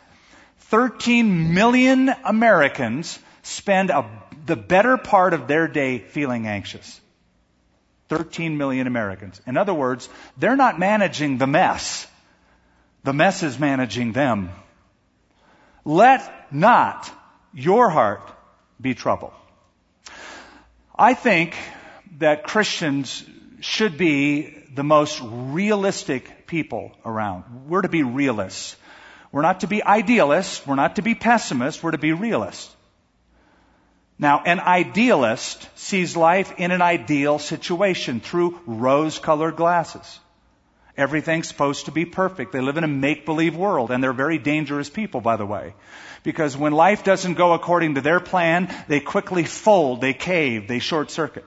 13 0.69 1.55
million 1.55 2.11
Americans 2.25 3.19
spend 3.43 3.91
a, 3.91 4.09
the 4.47 4.57
better 4.57 4.97
part 4.97 5.35
of 5.35 5.47
their 5.47 5.69
day 5.69 5.99
feeling 5.99 6.47
anxious. 6.47 7.01
13 8.09 8.57
million 8.57 8.87
Americans. 8.87 9.41
In 9.47 9.57
other 9.57 9.75
words, 9.75 10.09
they're 10.37 10.57
not 10.57 10.79
managing 10.79 11.39
the 11.39 11.47
mess. 11.47 12.07
The 13.03 13.13
mess 13.13 13.43
is 13.43 13.59
managing 13.59 14.13
them. 14.13 14.51
Let 15.85 16.53
not 16.53 17.11
your 17.53 17.91
heart 17.91 18.23
be 18.81 18.95
troubled. 18.95 19.33
I 20.97 21.15
think 21.15 21.57
that 22.19 22.45
Christians 22.45 23.25
should 23.61 23.99
be 23.99 24.57
the 24.75 24.85
most 24.85 25.21
realistic 25.23 26.47
people 26.47 26.93
around. 27.05 27.69
We're 27.69 27.83
to 27.83 27.89
be 27.89 28.03
realists. 28.03 28.77
We're 29.35 29.43
not 29.43 29.61
to 29.61 29.67
be 29.67 29.83
idealists. 29.83 30.65
We're 30.65 30.77
not 30.77 30.95
to 30.95 31.03
be 31.03 31.17
pessimists. 31.17 31.83
We're 31.83 31.91
to 31.91 31.99
be 31.99 32.13
realists. 32.13 32.73
Now, 34.17 34.45
an 34.47 34.61
idealist 34.61 35.69
sees 35.75 36.17
life 36.17 36.55
in 36.57 36.71
an 36.71 36.81
ideal 36.81 37.41
situation 37.41 38.21
through 38.21 38.61
rose 38.65 39.19
colored 39.19 39.57
glasses. 39.57 40.21
Everything's 40.97 41.49
supposed 41.49 41.87
to 41.87 41.91
be 41.91 42.05
perfect. 42.05 42.53
They 42.53 42.61
live 42.61 42.77
in 42.77 42.85
a 42.85 42.87
make 42.89 43.27
believe 43.27 43.57
world, 43.57 43.91
and 43.91 44.01
they're 44.01 44.13
very 44.13 44.39
dangerous 44.39 44.89
people, 44.89 45.21
by 45.21 45.37
the 45.37 45.45
way. 45.45 45.75
Because 46.23 46.57
when 46.57 46.73
life 46.73 47.03
doesn't 47.03 47.35
go 47.35 47.55
according 47.55 47.97
to 47.97 48.03
their 48.03 48.21
plan, 48.21 48.73
they 48.87 49.01
quickly 49.01 49.43
fold, 49.43 50.01
they 50.01 50.15
cave, 50.15 50.69
they 50.69 50.79
short 50.79 51.11
circuit. 51.11 51.45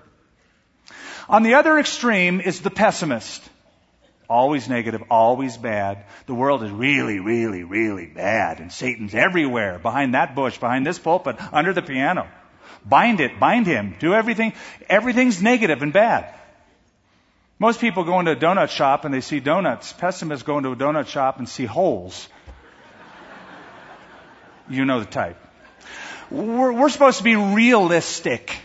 On 1.29 1.41
the 1.41 1.53
other 1.53 1.79
extreme 1.79 2.41
is 2.41 2.59
the 2.59 2.69
pessimist. 2.69 3.49
Always 4.29 4.67
negative, 4.67 5.03
always 5.09 5.55
bad. 5.55 6.03
The 6.25 6.33
world 6.33 6.63
is 6.63 6.71
really, 6.71 7.19
really, 7.19 7.63
really 7.63 8.07
bad, 8.07 8.59
and 8.59 8.71
Satan's 8.71 9.15
everywhere, 9.15 9.79
behind 9.79 10.13
that 10.13 10.35
bush, 10.35 10.57
behind 10.57 10.85
this 10.85 10.99
pulpit, 10.99 11.37
under 11.53 11.73
the 11.73 11.81
piano. 11.81 12.27
Bind 12.85 13.21
it, 13.21 13.39
bind 13.39 13.67
him, 13.67 13.95
do 13.99 14.13
everything. 14.13 14.53
Everything's 14.89 15.41
negative 15.41 15.81
and 15.81 15.93
bad. 15.93 16.33
Most 17.59 17.81
people 17.81 18.03
go 18.03 18.19
into 18.19 18.31
a 18.31 18.35
donut 18.35 18.69
shop 18.69 19.03
and 19.03 19.13
they 19.13 19.21
see 19.21 19.39
donuts. 19.39 19.91
Pessimists 19.93 20.43
go 20.43 20.57
into 20.57 20.71
a 20.71 20.75
donut 20.75 21.07
shop 21.07 21.39
and 21.39 21.49
see 21.49 21.65
holes. 21.65 22.27
you 24.69 24.85
know 24.85 24.99
the 24.99 25.05
type. 25.05 25.37
We're, 26.29 26.73
we're 26.73 26.89
supposed 26.89 27.17
to 27.17 27.23
be 27.23 27.35
realistic. 27.35 28.55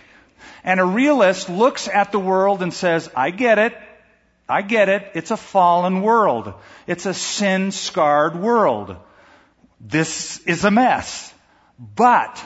And 0.64 0.78
a 0.78 0.84
realist 0.84 1.48
looks 1.48 1.88
at 1.88 2.12
the 2.12 2.18
world 2.18 2.62
and 2.62 2.72
says, 2.72 3.10
I 3.16 3.30
get 3.30 3.58
it. 3.58 3.76
I 4.52 4.60
get 4.60 4.90
it. 4.90 5.12
It's 5.14 5.30
a 5.30 5.36
fallen 5.36 6.02
world. 6.02 6.52
It's 6.86 7.06
a 7.06 7.14
sin 7.14 7.72
scarred 7.72 8.36
world. 8.36 8.96
This 9.80 10.38
is 10.40 10.64
a 10.64 10.70
mess. 10.70 11.32
But 11.78 12.44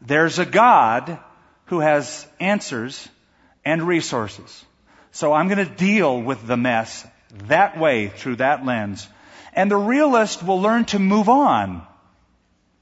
there's 0.00 0.40
a 0.40 0.44
God 0.44 1.18
who 1.66 1.78
has 1.78 2.26
answers 2.40 3.08
and 3.64 3.82
resources. 3.82 4.64
So 5.12 5.32
I'm 5.32 5.46
going 5.46 5.64
to 5.64 5.74
deal 5.74 6.20
with 6.20 6.44
the 6.44 6.56
mess 6.56 7.06
that 7.46 7.78
way 7.78 8.08
through 8.08 8.36
that 8.36 8.66
lens. 8.66 9.08
And 9.52 9.70
the 9.70 9.76
realist 9.76 10.42
will 10.42 10.60
learn 10.60 10.86
to 10.86 10.98
move 10.98 11.28
on 11.28 11.86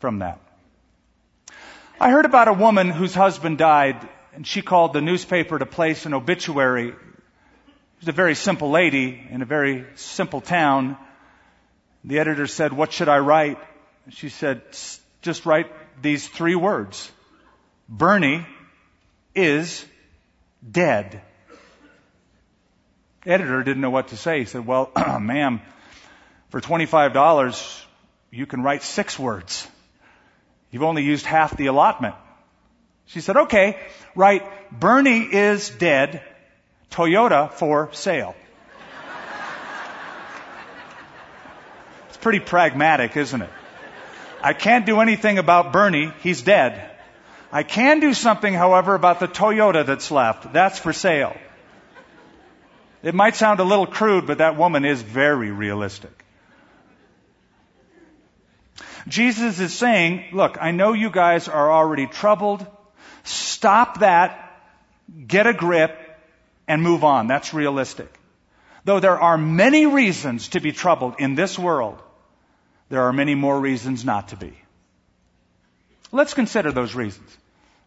from 0.00 0.20
that. 0.20 0.40
I 2.00 2.10
heard 2.10 2.24
about 2.24 2.48
a 2.48 2.54
woman 2.54 2.88
whose 2.88 3.14
husband 3.14 3.58
died 3.58 4.08
and 4.34 4.46
she 4.46 4.62
called 4.62 4.94
the 4.94 5.02
newspaper 5.02 5.58
to 5.58 5.66
place 5.66 6.06
an 6.06 6.14
obituary. 6.14 6.94
She 8.02 8.06
was 8.06 8.14
a 8.14 8.16
very 8.16 8.34
simple 8.34 8.70
lady 8.70 9.26
in 9.30 9.42
a 9.42 9.44
very 9.44 9.86
simple 9.94 10.40
town. 10.40 10.96
The 12.02 12.18
editor 12.18 12.48
said, 12.48 12.72
what 12.72 12.92
should 12.92 13.08
I 13.08 13.18
write? 13.20 13.58
She 14.10 14.28
said, 14.28 14.62
just 15.22 15.46
write 15.46 15.70
these 16.02 16.26
three 16.26 16.56
words. 16.56 17.10
Bernie 17.88 18.44
is 19.34 19.86
dead 20.68 21.22
editor 23.26 23.62
didn't 23.62 23.80
know 23.80 23.90
what 23.90 24.08
to 24.08 24.16
say. 24.16 24.40
He 24.40 24.44
said, 24.44 24.66
well, 24.66 24.90
ma'am, 25.20 25.60
for 26.50 26.60
$25, 26.60 27.84
you 28.30 28.46
can 28.46 28.62
write 28.62 28.82
six 28.82 29.18
words. 29.18 29.66
You've 30.70 30.82
only 30.82 31.04
used 31.04 31.26
half 31.26 31.56
the 31.56 31.66
allotment. 31.66 32.14
She 33.06 33.20
said, 33.20 33.36
okay, 33.36 33.78
right, 34.14 34.42
Bernie 34.72 35.20
is 35.20 35.70
dead, 35.70 36.22
Toyota 36.92 37.50
for 37.50 37.88
sale. 37.92 38.34
it's 42.08 42.16
pretty 42.18 42.40
pragmatic, 42.40 43.16
isn't 43.16 43.42
it? 43.42 43.50
I 44.42 44.52
can't 44.52 44.86
do 44.86 45.00
anything 45.00 45.38
about 45.38 45.72
Bernie, 45.72 46.12
he's 46.22 46.42
dead. 46.42 46.90
I 47.50 47.62
can 47.62 48.00
do 48.00 48.14
something, 48.14 48.54
however, 48.54 48.94
about 48.94 49.20
the 49.20 49.28
Toyota 49.28 49.84
that's 49.84 50.10
left. 50.10 50.52
That's 50.52 50.78
for 50.78 50.92
sale. 50.92 51.36
It 53.02 53.14
might 53.14 53.36
sound 53.36 53.60
a 53.60 53.64
little 53.64 53.86
crude, 53.86 54.26
but 54.26 54.38
that 54.38 54.56
woman 54.56 54.84
is 54.84 55.02
very 55.02 55.50
realistic. 55.50 56.24
Jesus 59.08 59.58
is 59.58 59.74
saying, 59.74 60.26
look, 60.32 60.56
I 60.60 60.70
know 60.70 60.92
you 60.92 61.10
guys 61.10 61.48
are 61.48 61.72
already 61.72 62.06
troubled. 62.06 62.64
Stop 63.24 64.00
that, 64.00 64.60
get 65.26 65.46
a 65.46 65.52
grip, 65.52 65.98
and 66.72 66.82
move 66.82 67.04
on. 67.04 67.26
That's 67.26 67.52
realistic. 67.52 68.10
Though 68.86 68.98
there 68.98 69.20
are 69.20 69.36
many 69.36 69.84
reasons 69.84 70.48
to 70.48 70.60
be 70.60 70.72
troubled 70.72 71.16
in 71.18 71.34
this 71.34 71.58
world, 71.58 72.00
there 72.88 73.02
are 73.02 73.12
many 73.12 73.34
more 73.34 73.60
reasons 73.60 74.06
not 74.06 74.28
to 74.28 74.36
be. 74.36 74.54
Let's 76.12 76.32
consider 76.32 76.72
those 76.72 76.94
reasons. 76.94 77.28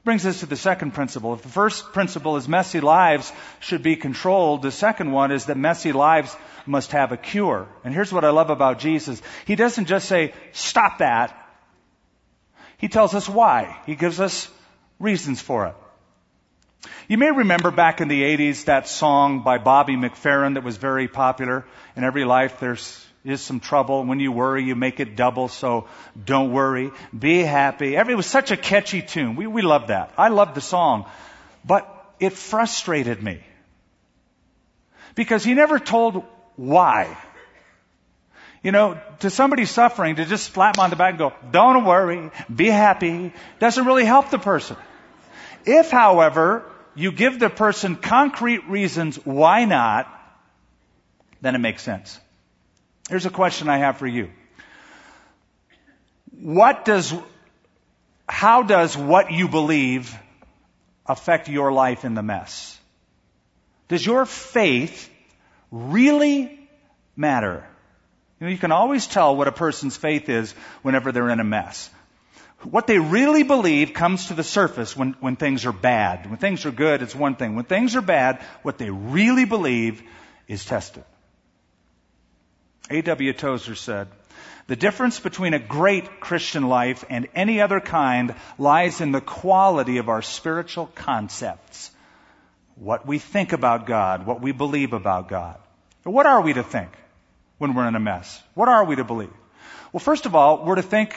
Brings 0.04 0.24
us 0.28 0.42
to 0.42 0.46
the 0.46 0.56
second 0.56 0.92
principle. 0.92 1.34
If 1.34 1.42
the 1.42 1.50
first 1.50 1.94
principle 1.94 2.38
is 2.38 2.48
messy 2.48 2.80
lives 2.80 3.34
should 3.60 3.82
be 3.82 3.96
controlled, 3.96 4.62
the 4.62 4.72
second 4.72 5.12
one 5.12 5.32
is 5.32 5.46
that 5.46 5.58
messy 5.58 5.92
lives 5.92 6.38
must 6.68 6.92
have 6.92 7.12
a 7.12 7.18
cure. 7.18 7.68
And 7.84 7.92
here's 7.92 8.14
what 8.14 8.24
I 8.24 8.30
love 8.30 8.52
about 8.52 8.78
Jesus. 8.78 9.20
He 9.46 9.56
doesn't 9.56 9.86
just 9.86 10.08
say, 10.08 10.32
stop 10.52 11.00
that. 11.00 11.36
He 12.78 12.88
tells 12.88 13.16
us 13.16 13.28
why. 13.28 13.82
He 13.88 13.96
gives 13.96 14.20
us 14.20 14.48
reasons 15.00 15.42
for 15.42 15.66
it. 15.66 15.76
You 17.08 17.18
may 17.18 17.32
remember 17.32 17.72
back 17.72 18.02
in 18.02 18.08
the 18.08 18.22
80s 18.22 18.66
that 18.66 18.88
song 18.88 19.44
by 19.44 19.58
Bobby 19.58 19.96
McFerrin 19.96 20.56
that 20.56 20.64
was 20.64 20.78
very 20.78 21.08
popular. 21.08 21.66
In 21.96 22.04
every 22.04 22.26
life 22.26 22.60
there's 22.60 23.06
is 23.26 23.42
some 23.42 23.60
trouble. 23.60 24.04
When 24.04 24.20
you 24.20 24.32
worry, 24.32 24.64
you 24.64 24.76
make 24.76 25.00
it 25.00 25.16
double, 25.16 25.48
so 25.48 25.88
don't 26.24 26.52
worry. 26.52 26.92
Be 27.18 27.40
happy. 27.40 27.96
It 27.96 28.16
was 28.16 28.28
such 28.28 28.52
a 28.52 28.58
catchy 28.58 29.02
tune. 29.02 29.36
We, 29.36 29.48
we 29.48 29.62
loved 29.62 29.88
that. 29.88 30.14
I 30.18 30.28
loved 30.30 30.56
the 30.56 30.62
song. 30.62 31.06
But 31.66 31.92
it 32.20 32.34
frustrated 32.34 33.22
me. 33.22 33.42
Because 35.16 35.44
he 35.44 35.54
never 35.54 35.80
told 35.80 36.24
why. 36.56 37.18
You 38.62 38.72
know, 38.72 39.00
to 39.20 39.30
somebody 39.30 39.66
suffering, 39.66 40.18
to 40.18 40.26
just 40.26 40.54
slap 40.54 40.76
them 40.76 40.84
on 40.84 40.90
the 40.90 40.96
back 40.96 41.12
and 41.12 41.20
go, 41.20 41.34
don't 41.52 41.86
worry, 41.86 42.32
be 42.54 42.68
happy, 42.68 43.34
doesn't 43.60 43.86
really 43.86 44.06
help 44.06 44.30
the 44.30 44.40
person. 44.40 44.78
If, 45.66 45.90
however, 45.90 46.64
you 46.96 47.12
give 47.12 47.40
the 47.40 47.50
person 47.50 47.96
concrete 47.96 48.68
reasons 48.68 49.18
why 49.26 49.66
not, 49.66 50.08
then 51.42 51.56
it 51.56 51.60
makes 51.60 51.84
sense. 51.84 52.20
Here's 53.10 53.26
a 53.26 53.30
question 53.30 53.70
I 53.70 53.78
have 53.78 53.98
for 53.98 54.08
you. 54.08 54.32
What 56.32 56.86
does, 56.86 57.14
how 58.28 58.64
does 58.64 58.98
what 58.98 59.32
you 59.32 59.48
believe 59.48 60.16
affect 61.06 61.50
your 61.50 61.72
life 61.72 62.04
in 62.06 62.16
the 62.16 62.24
mess? 62.24 62.80
Does 63.88 64.06
your 64.06 64.26
faith 64.26 65.10
really 65.72 66.60
matter? 67.16 67.66
You 68.40 68.48
know, 68.48 68.52
you 68.52 68.58
can 68.58 68.72
always 68.72 69.06
tell 69.06 69.36
what 69.36 69.48
a 69.48 69.52
person's 69.52 69.96
faith 69.96 70.30
is 70.30 70.52
whenever 70.82 71.12
they're 71.12 71.30
in 71.30 71.40
a 71.40 71.46
mess. 71.46 71.90
What 72.70 72.88
they 72.88 73.00
really 73.00 73.44
believe 73.44 73.94
comes 73.94 74.28
to 74.28 74.34
the 74.34 74.44
surface 74.44 74.96
when, 74.96 75.14
when 75.20 75.36
things 75.36 75.66
are 75.66 75.72
bad. 75.72 76.30
When 76.30 76.38
things 76.38 76.66
are 76.66 76.72
good, 76.72 77.02
it's 77.02 77.16
one 77.16 77.36
thing. 77.36 77.56
When 77.56 77.66
things 77.66 77.96
are 77.96 78.02
bad, 78.02 78.42
what 78.64 78.78
they 78.78 78.90
really 78.90 79.46
believe 79.46 80.02
is 80.48 80.66
tested. 80.66 81.04
A.W. 82.90 83.34
Tozer 83.34 83.76
said, 83.76 84.08
the 84.68 84.76
difference 84.76 85.20
between 85.20 85.54
a 85.54 85.60
great 85.60 86.20
Christian 86.20 86.68
life 86.68 87.06
and 87.10 87.28
any 87.36 87.62
other 87.62 87.80
kind 87.80 88.34
lies 88.58 89.00
in 89.00 89.12
the 89.12 89.22
quality 89.22 89.98
of 89.98 90.10
our 90.10 90.24
spiritual 90.24 90.88
concepts. 90.96 91.92
What 92.76 93.06
we 93.06 93.20
think 93.20 93.54
about 93.54 93.86
God, 93.86 94.26
what 94.26 94.42
we 94.42 94.52
believe 94.52 94.94
about 94.94 95.30
God. 95.30 95.58
What 96.04 96.26
are 96.26 96.42
we 96.42 96.54
to 96.54 96.64
think? 96.64 96.90
when 97.58 97.74
we're 97.74 97.88
in 97.88 97.96
a 97.96 98.00
mess? 98.00 98.42
What 98.54 98.70
are 98.70 98.84
we 98.84 98.96
to 98.96 99.04
believe? 99.04 99.34
Well, 99.92 100.00
first 100.00 100.26
of 100.26 100.36
all, 100.36 100.66
we're 100.66 100.76
to 100.76 100.82
think 100.82 101.16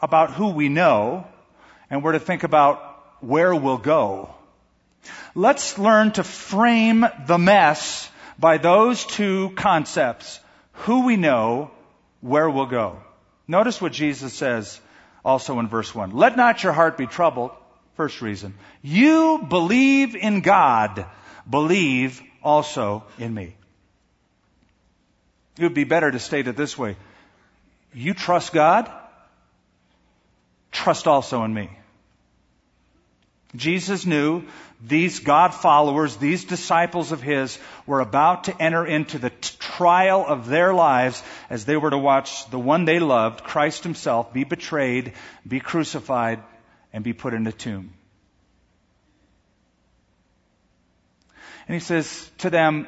about 0.00 0.32
who 0.32 0.48
we 0.48 0.68
know, 0.68 1.26
and 1.90 2.02
we're 2.02 2.12
to 2.12 2.20
think 2.20 2.44
about 2.44 2.82
where 3.20 3.54
we'll 3.54 3.78
go. 3.78 4.34
Let's 5.34 5.78
learn 5.78 6.12
to 6.12 6.24
frame 6.24 7.04
the 7.26 7.38
mess 7.38 8.10
by 8.38 8.58
those 8.58 9.04
two 9.04 9.50
concepts. 9.56 10.40
Who 10.84 11.06
we 11.06 11.16
know, 11.16 11.70
where 12.20 12.48
we'll 12.48 12.66
go. 12.66 13.02
Notice 13.46 13.80
what 13.80 13.92
Jesus 13.92 14.32
says 14.32 14.80
also 15.24 15.58
in 15.58 15.68
verse 15.68 15.94
1. 15.94 16.10
Let 16.10 16.36
not 16.36 16.62
your 16.62 16.72
heart 16.72 16.96
be 16.96 17.06
troubled. 17.06 17.50
First 17.96 18.22
reason. 18.22 18.54
You 18.82 19.44
believe 19.48 20.14
in 20.14 20.40
God. 20.40 21.06
Believe 21.48 22.22
also 22.42 23.04
in 23.18 23.34
me. 23.34 23.56
It 25.58 25.64
would 25.64 25.74
be 25.74 25.84
better 25.84 26.10
to 26.10 26.20
state 26.20 26.46
it 26.46 26.56
this 26.56 26.78
way. 26.78 26.96
You 27.92 28.14
trust 28.14 28.52
God? 28.52 28.90
Trust 30.70 31.06
also 31.06 31.44
in 31.44 31.52
me. 31.52 31.70
Jesus 33.56 34.04
knew 34.04 34.44
these 34.80 35.20
God 35.20 35.54
followers, 35.54 36.16
these 36.16 36.44
disciples 36.44 37.12
of 37.12 37.22
His, 37.22 37.58
were 37.86 38.00
about 38.00 38.44
to 38.44 38.62
enter 38.62 38.86
into 38.86 39.18
the 39.18 39.30
t- 39.30 39.56
trial 39.58 40.24
of 40.26 40.46
their 40.46 40.74
lives 40.74 41.22
as 41.48 41.64
they 41.64 41.76
were 41.76 41.90
to 41.90 41.98
watch 41.98 42.48
the 42.50 42.58
one 42.58 42.84
they 42.84 42.98
loved, 42.98 43.42
Christ 43.42 43.84
Himself, 43.84 44.32
be 44.32 44.44
betrayed, 44.44 45.14
be 45.46 45.60
crucified, 45.60 46.42
and 46.92 47.02
be 47.02 47.14
put 47.14 47.32
in 47.32 47.46
a 47.46 47.52
tomb. 47.52 47.94
And 51.66 51.74
He 51.74 51.80
says 51.80 52.30
to 52.38 52.50
them, 52.50 52.86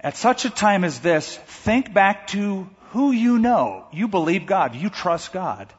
at 0.00 0.16
such 0.16 0.44
a 0.44 0.50
time 0.50 0.84
as 0.84 1.00
this, 1.00 1.36
think 1.36 1.92
back 1.92 2.28
to 2.28 2.70
who 2.90 3.10
you 3.10 3.38
know. 3.38 3.86
You 3.92 4.06
believe 4.06 4.46
God. 4.46 4.76
You 4.76 4.90
trust 4.90 5.32
God. 5.32 5.72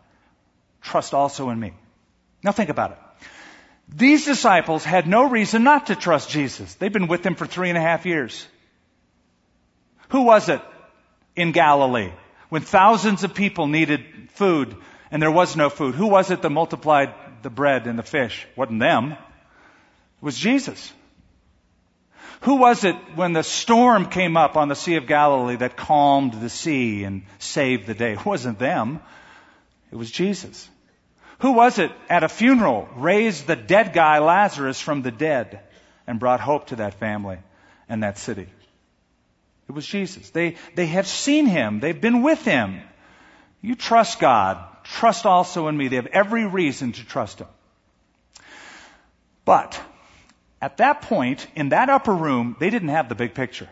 Trust 0.87 1.13
also 1.13 1.49
in 1.49 1.59
me. 1.59 1.73
Now 2.43 2.53
think 2.53 2.69
about 2.69 2.91
it. 2.91 2.97
These 3.89 4.23
disciples 4.23 4.85
had 4.85 5.05
no 5.05 5.29
reason 5.29 5.63
not 5.63 5.87
to 5.87 5.95
trust 5.95 6.29
Jesus. 6.29 6.75
They've 6.75 6.91
been 6.91 7.07
with 7.07 7.25
him 7.25 7.35
for 7.35 7.45
three 7.45 7.67
and 7.67 7.77
a 7.77 7.81
half 7.81 8.05
years. 8.05 8.47
Who 10.09 10.21
was 10.21 10.47
it 10.47 10.61
in 11.35 11.51
Galilee 11.51 12.13
when 12.47 12.61
thousands 12.61 13.25
of 13.25 13.33
people 13.33 13.67
needed 13.67 14.01
food 14.31 14.77
and 15.11 15.21
there 15.21 15.31
was 15.31 15.57
no 15.57 15.69
food? 15.69 15.93
Who 15.93 16.07
was 16.07 16.31
it 16.31 16.41
that 16.41 16.49
multiplied 16.49 17.13
the 17.41 17.49
bread 17.49 17.85
and 17.85 17.99
the 17.99 18.03
fish? 18.03 18.47
Wasn't 18.55 18.79
them. 18.79 19.11
It 19.11 19.17
was 20.21 20.37
Jesus. 20.37 20.93
Who 22.41 22.55
was 22.55 22.85
it 22.85 22.95
when 23.15 23.33
the 23.33 23.43
storm 23.43 24.05
came 24.05 24.37
up 24.37 24.55
on 24.55 24.69
the 24.69 24.75
Sea 24.75 24.95
of 24.95 25.05
Galilee 25.05 25.57
that 25.57 25.75
calmed 25.75 26.33
the 26.33 26.49
sea 26.49 27.03
and 27.03 27.23
saved 27.39 27.87
the 27.87 27.93
day? 27.93 28.13
It 28.13 28.25
wasn't 28.25 28.57
them. 28.57 29.01
It 29.91 29.95
was 29.97 30.09
Jesus. 30.11 30.69
Who 31.39 31.51
was 31.51 31.77
it 31.77 31.91
at 32.09 32.23
a 32.23 32.29
funeral 32.29 32.89
raised 32.95 33.45
the 33.45 33.55
dead 33.55 33.93
guy 33.93 34.19
Lazarus 34.19 34.81
from 34.81 35.01
the 35.01 35.11
dead 35.11 35.59
and 36.07 36.19
brought 36.19 36.39
hope 36.39 36.67
to 36.67 36.77
that 36.77 36.95
family 36.95 37.37
and 37.87 38.03
that 38.03 38.17
city? 38.17 38.47
It 39.69 39.71
was 39.71 39.85
Jesus. 39.85 40.29
They, 40.29 40.55
they 40.75 40.87
have 40.87 41.07
seen 41.07 41.45
him. 41.45 41.79
They've 41.79 41.99
been 41.99 42.23
with 42.23 42.43
him. 42.43 42.81
You 43.61 43.75
trust 43.75 44.19
God. 44.19 44.63
Trust 44.83 45.25
also 45.25 45.67
in 45.67 45.77
me. 45.77 45.89
They 45.89 45.97
have 45.97 46.07
every 46.07 46.45
reason 46.45 46.93
to 46.93 47.05
trust 47.05 47.39
him. 47.39 47.47
But 49.45 49.79
at 50.61 50.77
that 50.77 51.03
point, 51.03 51.45
in 51.55 51.69
that 51.69 51.89
upper 51.89 52.13
room, 52.13 52.55
they 52.59 52.69
didn't 52.69 52.89
have 52.89 53.09
the 53.09 53.15
big 53.15 53.33
picture. 53.33 53.69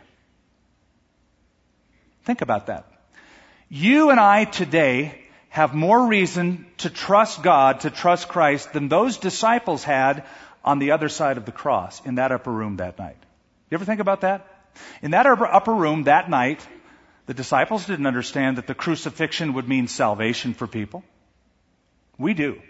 Think 2.23 2.41
about 2.41 2.67
that. 2.67 2.91
You 3.69 4.10
and 4.10 4.19
I 4.19 4.45
today 4.45 5.24
have 5.56 5.74
more 5.74 6.08
reason 6.08 6.65
to 6.80 6.89
trust 6.89 7.41
God, 7.41 7.80
to 7.80 7.89
trust 7.89 8.28
Christ, 8.28 8.74
than 8.74 8.89
those 8.89 9.20
disciples 9.20 9.86
had 9.86 10.26
on 10.65 10.80
the 10.80 10.91
other 10.91 11.08
side 11.08 11.38
of 11.38 11.46
the 11.46 11.54
cross 11.54 12.06
in 12.06 12.15
that 12.15 12.34
upper 12.34 12.52
room 12.52 12.76
that 12.76 13.00
night. 13.00 13.15
You 13.70 13.76
ever 13.76 13.86
think 13.86 14.02
about 14.02 14.20
that? 14.22 14.46
In 15.02 15.12
that 15.12 15.26
upper 15.26 15.74
room 15.74 16.04
that 16.04 16.30
night, 16.30 16.68
the 17.26 17.34
disciples 17.34 17.86
didn't 17.86 18.06
understand 18.06 18.58
that 18.58 18.68
the 18.68 18.76
crucifixion 18.76 19.54
would 19.54 19.65
mean 19.65 19.88
salvation 19.88 20.54
for 20.54 20.68
people. 20.68 21.06
We 22.18 22.34
do. 22.34 22.62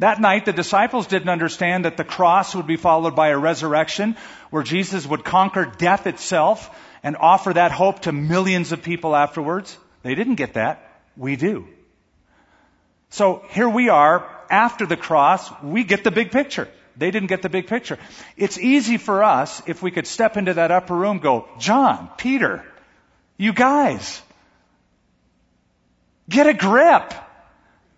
That 0.00 0.20
night, 0.20 0.44
the 0.44 0.52
disciples 0.52 1.06
didn't 1.06 1.28
understand 1.28 1.84
that 1.84 1.96
the 1.96 2.02
cross 2.02 2.52
would 2.56 2.66
be 2.66 2.74
followed 2.74 3.14
by 3.14 3.28
a 3.28 3.38
resurrection 3.38 4.16
where 4.50 4.64
Jesus 4.64 5.06
would 5.06 5.24
conquer 5.24 5.64
death 5.64 6.08
itself 6.08 6.68
and 7.04 7.16
offer 7.16 7.52
that 7.52 7.70
hope 7.70 8.00
to 8.00 8.10
millions 8.12 8.72
of 8.72 8.82
people 8.82 9.14
afterwards. 9.14 9.78
They 10.02 10.16
didn't 10.16 10.34
get 10.34 10.54
that. 10.54 10.82
We 11.16 11.36
do. 11.36 11.68
So 13.10 13.44
here 13.50 13.68
we 13.68 13.88
are 13.88 14.28
after 14.50 14.86
the 14.86 14.96
cross, 14.96 15.50
we 15.62 15.84
get 15.84 16.04
the 16.04 16.10
big 16.10 16.30
picture. 16.30 16.68
They 16.96 17.10
didn't 17.10 17.28
get 17.28 17.42
the 17.42 17.48
big 17.48 17.66
picture. 17.66 17.98
It's 18.36 18.58
easy 18.58 18.96
for 18.96 19.22
us 19.22 19.62
if 19.66 19.82
we 19.82 19.90
could 19.90 20.06
step 20.06 20.36
into 20.36 20.54
that 20.54 20.70
upper 20.70 20.94
room, 20.94 21.18
go, 21.18 21.48
John, 21.58 22.10
Peter, 22.16 22.64
you 23.36 23.52
guys, 23.52 24.22
get 26.28 26.46
a 26.46 26.54
grip. 26.54 27.12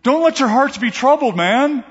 Don't 0.03 0.23
let 0.23 0.41
your 0.41 0.49
hearts 0.49 0.79
be 0.79 0.91
troubled, 0.91 1.37
man. 1.37 1.85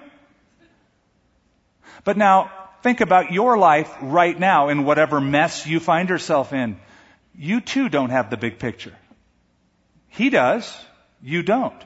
But 2.03 2.17
now, 2.17 2.51
think 2.83 3.01
about 3.01 3.31
your 3.31 3.57
life 3.57 3.93
right 4.01 4.37
now 4.37 4.69
in 4.69 4.83
whatever 4.83 5.21
mess 5.21 5.65
you 5.65 5.79
find 5.79 6.09
yourself 6.09 6.51
in. 6.53 6.77
You 7.35 7.61
too 7.61 7.89
don't 7.89 8.09
have 8.09 8.29
the 8.29 8.37
big 8.37 8.59
picture. 8.59 8.93
He 10.09 10.29
does. 10.29 10.75
You 11.21 11.43
don't. 11.43 11.81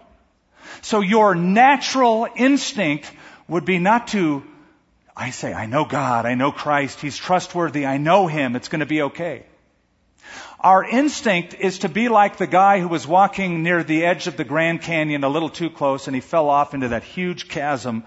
So 0.82 1.02
your 1.02 1.36
natural 1.36 2.28
instinct 2.36 3.12
would 3.48 3.66
be 3.66 3.80
not 3.80 4.08
to, 4.10 4.44
I 5.16 5.32
say, 5.32 5.54
I 5.54 5.66
know 5.66 5.86
God, 5.86 6.26
I 6.26 6.36
know 6.36 6.52
Christ, 6.52 7.02
He's 7.02 7.18
trustworthy, 7.18 7.86
I 7.86 7.98
know 7.98 8.28
Him, 8.28 8.56
it's 8.56 8.70
going 8.70 8.80
to 8.80 8.86
be 8.86 9.02
okay. 9.04 9.46
Our 10.60 10.84
instinct 10.84 11.56
is 11.56 11.80
to 11.80 11.90
be 11.90 12.08
like 12.08 12.38
the 12.38 12.46
guy 12.46 12.80
who 12.80 12.88
was 12.88 13.08
walking 13.08 13.64
near 13.64 13.84
the 13.84 14.06
edge 14.06 14.28
of 14.28 14.38
the 14.38 14.44
Grand 14.44 14.82
Canyon 14.82 15.24
a 15.24 15.30
little 15.30 15.50
too 15.50 15.72
close 15.72 16.06
and 16.06 16.16
he 16.16 16.22
fell 16.22 16.50
off 16.50 16.76
into 16.76 16.90
that 16.90 17.04
huge 17.04 17.48
chasm. 17.48 18.04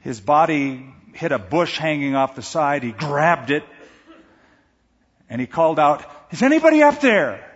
His 0.00 0.20
body 0.20 0.86
hit 1.14 1.32
a 1.32 1.38
bush 1.38 1.78
hanging 1.78 2.14
off 2.14 2.36
the 2.36 2.42
side. 2.42 2.82
He 2.82 2.92
grabbed 2.92 3.50
it 3.50 3.64
and 5.30 5.40
he 5.40 5.46
called 5.46 5.78
out, 5.78 6.04
is 6.30 6.42
anybody 6.42 6.82
up 6.82 7.00
there? 7.00 7.50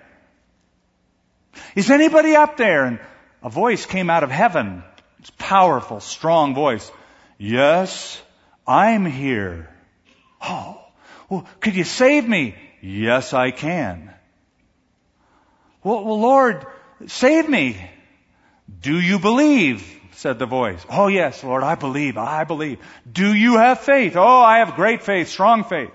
Is 1.75 1.91
anybody 1.91 2.35
up 2.35 2.57
there? 2.57 2.85
And 2.87 2.99
a 3.43 3.49
voice 3.49 3.87
came 3.87 4.11
out 4.11 4.23
of 4.23 4.31
heaven. 4.31 4.83
It's 5.19 5.31
powerful, 5.39 6.01
strong 6.01 6.55
voice. 6.55 6.91
Yes, 7.39 8.21
I'm 8.67 9.07
here. 9.07 9.69
Oh, 10.43 10.81
well, 11.29 11.47
could 11.61 11.75
you 11.75 11.85
save 11.85 12.29
me? 12.29 12.55
Yes, 12.81 13.35
I 13.35 13.51
can. 13.51 14.13
Well, 15.83 16.05
well, 16.05 16.21
Lord, 16.21 16.67
save 17.07 17.49
me. 17.49 17.77
Do 18.81 18.99
you 19.01 19.19
believe? 19.19 19.97
said 20.21 20.39
the 20.39 20.47
voice. 20.47 20.85
Oh 20.91 21.09
yes, 21.09 21.43
Lord, 21.43 21.63
I 21.63 21.75
believe, 21.77 22.19
I 22.19 22.45
believe. 22.45 22.79
Do 23.11 23.33
you 23.33 23.57
have 23.57 23.81
faith? 23.81 24.17
Oh, 24.17 24.41
I 24.41 24.59
have 24.59 24.77
great 24.77 25.03
faith, 25.03 25.29
strong 25.29 25.65
faith. 25.65 25.91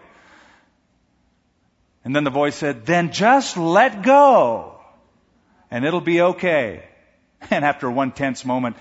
And 2.03 2.15
then 2.15 2.23
the 2.23 2.31
voice 2.31 2.55
said, 2.55 2.85
then 2.85 3.11
just 3.11 3.55
let 3.55 4.01
go 4.01 4.79
and 5.69 5.85
it'll 5.85 6.01
be 6.01 6.21
okay. 6.21 6.83
And 7.51 7.63
after 7.63 7.89
one 7.89 8.11
tense 8.11 8.43
moment, 8.45 8.75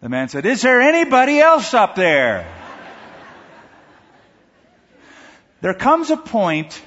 the 0.00 0.08
man 0.08 0.28
said, 0.28 0.46
is 0.46 0.62
there 0.62 0.80
anybody 0.80 1.38
else 1.38 1.74
up 1.74 1.94
there? 1.94 2.46
there 5.60 5.74
comes 5.74 6.10
a 6.10 6.16
point 6.16 6.80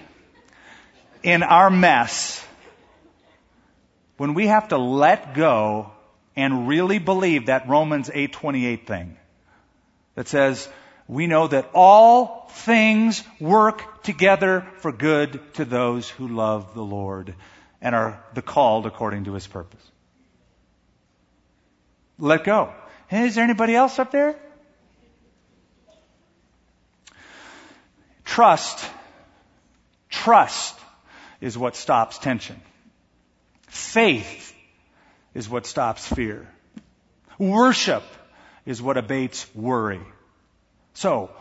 in 1.21 1.43
our 1.43 1.69
mess 1.69 2.45
when 4.17 4.33
we 4.33 4.47
have 4.47 4.69
to 4.69 4.77
let 4.77 5.33
go 5.33 5.91
and 6.35 6.67
really 6.67 6.99
believe 6.99 7.47
that 7.47 7.67
Romans 7.67 8.09
8:28 8.09 8.85
thing 8.85 9.17
that 10.15 10.27
says 10.27 10.69
we 11.07 11.27
know 11.27 11.47
that 11.47 11.69
all 11.73 12.47
things 12.51 13.23
work 13.39 14.03
together 14.03 14.65
for 14.77 14.91
good 14.91 15.41
to 15.55 15.65
those 15.65 16.07
who 16.07 16.27
love 16.27 16.73
the 16.73 16.83
Lord 16.83 17.33
and 17.81 17.95
are 17.95 18.23
the 18.33 18.41
called 18.41 18.85
according 18.85 19.25
to 19.25 19.33
his 19.33 19.47
purpose. 19.47 19.81
Let 22.19 22.43
go. 22.43 22.73
Hey, 23.07 23.25
is 23.25 23.35
there 23.35 23.43
anybody 23.43 23.75
else 23.75 23.97
up 23.97 24.11
there? 24.11 24.35
Trust. 28.25 28.85
Trust 30.09 30.77
is 31.41 31.57
what 31.57 31.75
stops 31.75 32.17
tension. 32.17 32.59
Faith 33.67 34.53
is 35.33 35.49
what 35.49 35.65
stops 35.65 36.05
fear. 36.05 36.47
Worship 37.37 38.03
is 38.65 38.81
what 38.81 38.97
abates 38.97 39.47
worry. 39.55 40.01
So, 40.93 41.31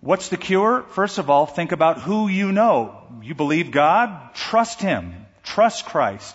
what's 0.00 0.28
the 0.28 0.36
cure? 0.36 0.82
First 0.90 1.18
of 1.18 1.30
all, 1.30 1.46
think 1.46 1.72
about 1.72 2.00
who 2.00 2.28
you 2.28 2.50
know. 2.50 3.02
You 3.22 3.34
believe 3.34 3.70
God? 3.70 4.34
Trust 4.34 4.80
Him. 4.80 5.26
Trust 5.44 5.86
Christ. 5.86 6.34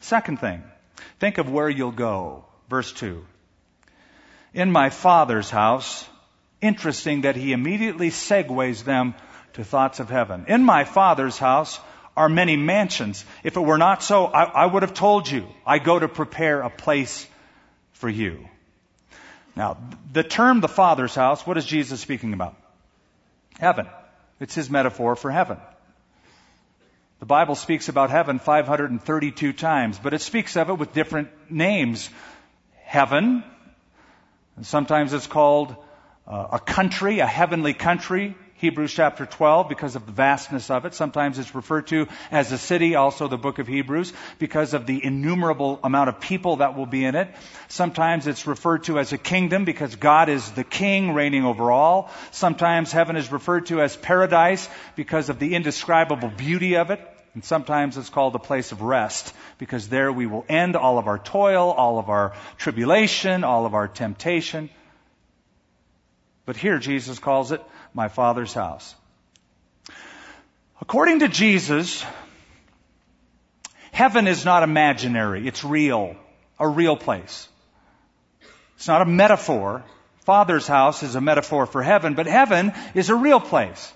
Second 0.00 0.40
thing, 0.40 0.62
think 1.18 1.38
of 1.38 1.50
where 1.50 1.68
you'll 1.68 1.92
go. 1.92 2.44
Verse 2.68 2.92
2. 2.92 3.24
In 4.54 4.70
my 4.70 4.90
Father's 4.90 5.50
house, 5.50 6.06
interesting 6.60 7.22
that 7.22 7.36
He 7.36 7.52
immediately 7.52 8.10
segues 8.10 8.84
them 8.84 9.14
to 9.54 9.64
thoughts 9.64 10.00
of 10.00 10.10
heaven. 10.10 10.46
In 10.48 10.64
my 10.64 10.84
Father's 10.84 11.38
house 11.38 11.78
are 12.16 12.28
many 12.28 12.56
mansions. 12.56 13.24
If 13.44 13.56
it 13.56 13.60
were 13.60 13.78
not 13.78 14.02
so, 14.02 14.26
I, 14.26 14.44
I 14.44 14.66
would 14.66 14.82
have 14.82 14.94
told 14.94 15.30
you, 15.30 15.46
I 15.66 15.78
go 15.78 15.98
to 15.98 16.08
prepare 16.08 16.62
a 16.62 16.70
place 16.70 17.26
for 17.92 18.08
you. 18.08 18.48
Now, 19.54 19.78
the 20.12 20.22
term 20.22 20.60
the 20.60 20.68
Father's 20.68 21.14
house, 21.14 21.46
what 21.46 21.56
is 21.56 21.64
Jesus 21.64 22.00
speaking 22.00 22.32
about? 22.32 22.56
Heaven. 23.58 23.86
It's 24.38 24.54
his 24.54 24.68
metaphor 24.68 25.16
for 25.16 25.30
heaven. 25.30 25.58
The 27.18 27.26
Bible 27.26 27.54
speaks 27.54 27.88
about 27.88 28.10
heaven 28.10 28.38
532 28.38 29.54
times, 29.54 29.98
but 29.98 30.12
it 30.12 30.20
speaks 30.20 30.56
of 30.56 30.68
it 30.68 30.78
with 30.78 30.92
different 30.92 31.30
names. 31.50 32.10
Heaven, 32.84 33.42
and 34.56 34.66
sometimes 34.66 35.12
it's 35.14 35.26
called 35.26 35.74
uh, 36.26 36.48
a 36.52 36.60
country, 36.60 37.20
a 37.20 37.26
heavenly 37.26 37.72
country. 37.72 38.36
Hebrews 38.58 38.94
chapter 38.94 39.26
12 39.26 39.68
because 39.68 39.96
of 39.96 40.06
the 40.06 40.12
vastness 40.12 40.70
of 40.70 40.86
it. 40.86 40.94
Sometimes 40.94 41.38
it's 41.38 41.54
referred 41.54 41.88
to 41.88 42.08
as 42.30 42.52
a 42.52 42.58
city, 42.58 42.94
also 42.94 43.28
the 43.28 43.36
book 43.36 43.58
of 43.58 43.66
Hebrews, 43.66 44.14
because 44.38 44.72
of 44.72 44.86
the 44.86 45.04
innumerable 45.04 45.78
amount 45.84 46.08
of 46.08 46.20
people 46.20 46.56
that 46.56 46.74
will 46.74 46.86
be 46.86 47.04
in 47.04 47.16
it. 47.16 47.28
Sometimes 47.68 48.26
it's 48.26 48.46
referred 48.46 48.84
to 48.84 48.98
as 48.98 49.12
a 49.12 49.18
kingdom 49.18 49.66
because 49.66 49.96
God 49.96 50.30
is 50.30 50.50
the 50.52 50.64
king 50.64 51.12
reigning 51.12 51.44
over 51.44 51.70
all. 51.70 52.10
Sometimes 52.30 52.92
heaven 52.92 53.16
is 53.16 53.30
referred 53.30 53.66
to 53.66 53.82
as 53.82 53.94
paradise 53.94 54.66
because 54.94 55.28
of 55.28 55.38
the 55.38 55.54
indescribable 55.54 56.28
beauty 56.30 56.76
of 56.76 56.90
it. 56.90 57.00
And 57.34 57.44
sometimes 57.44 57.98
it's 57.98 58.08
called 58.08 58.34
a 58.34 58.38
place 58.38 58.72
of 58.72 58.80
rest 58.80 59.34
because 59.58 59.90
there 59.90 60.10
we 60.10 60.24
will 60.24 60.46
end 60.48 60.74
all 60.74 60.96
of 60.96 61.06
our 61.06 61.18
toil, 61.18 61.70
all 61.70 61.98
of 61.98 62.08
our 62.08 62.32
tribulation, 62.56 63.44
all 63.44 63.66
of 63.66 63.74
our 63.74 63.88
temptation. 63.88 64.70
But 66.46 66.56
here 66.56 66.78
Jesus 66.78 67.18
calls 67.18 67.52
it 67.52 67.62
my 67.92 68.08
Father's 68.08 68.54
house. 68.54 68.94
According 70.80 71.18
to 71.18 71.28
Jesus, 71.28 72.04
heaven 73.92 74.28
is 74.28 74.44
not 74.44 74.62
imaginary. 74.62 75.46
It's 75.46 75.64
real. 75.64 76.16
A 76.58 76.68
real 76.68 76.96
place. 76.96 77.48
It's 78.76 78.88
not 78.88 79.02
a 79.02 79.06
metaphor. 79.06 79.84
Father's 80.20 80.66
house 80.66 81.02
is 81.02 81.14
a 81.14 81.20
metaphor 81.20 81.66
for 81.66 81.82
heaven, 81.82 82.14
but 82.14 82.26
heaven 82.26 82.72
is 82.94 83.10
a 83.10 83.14
real 83.14 83.40
place. 83.40 83.92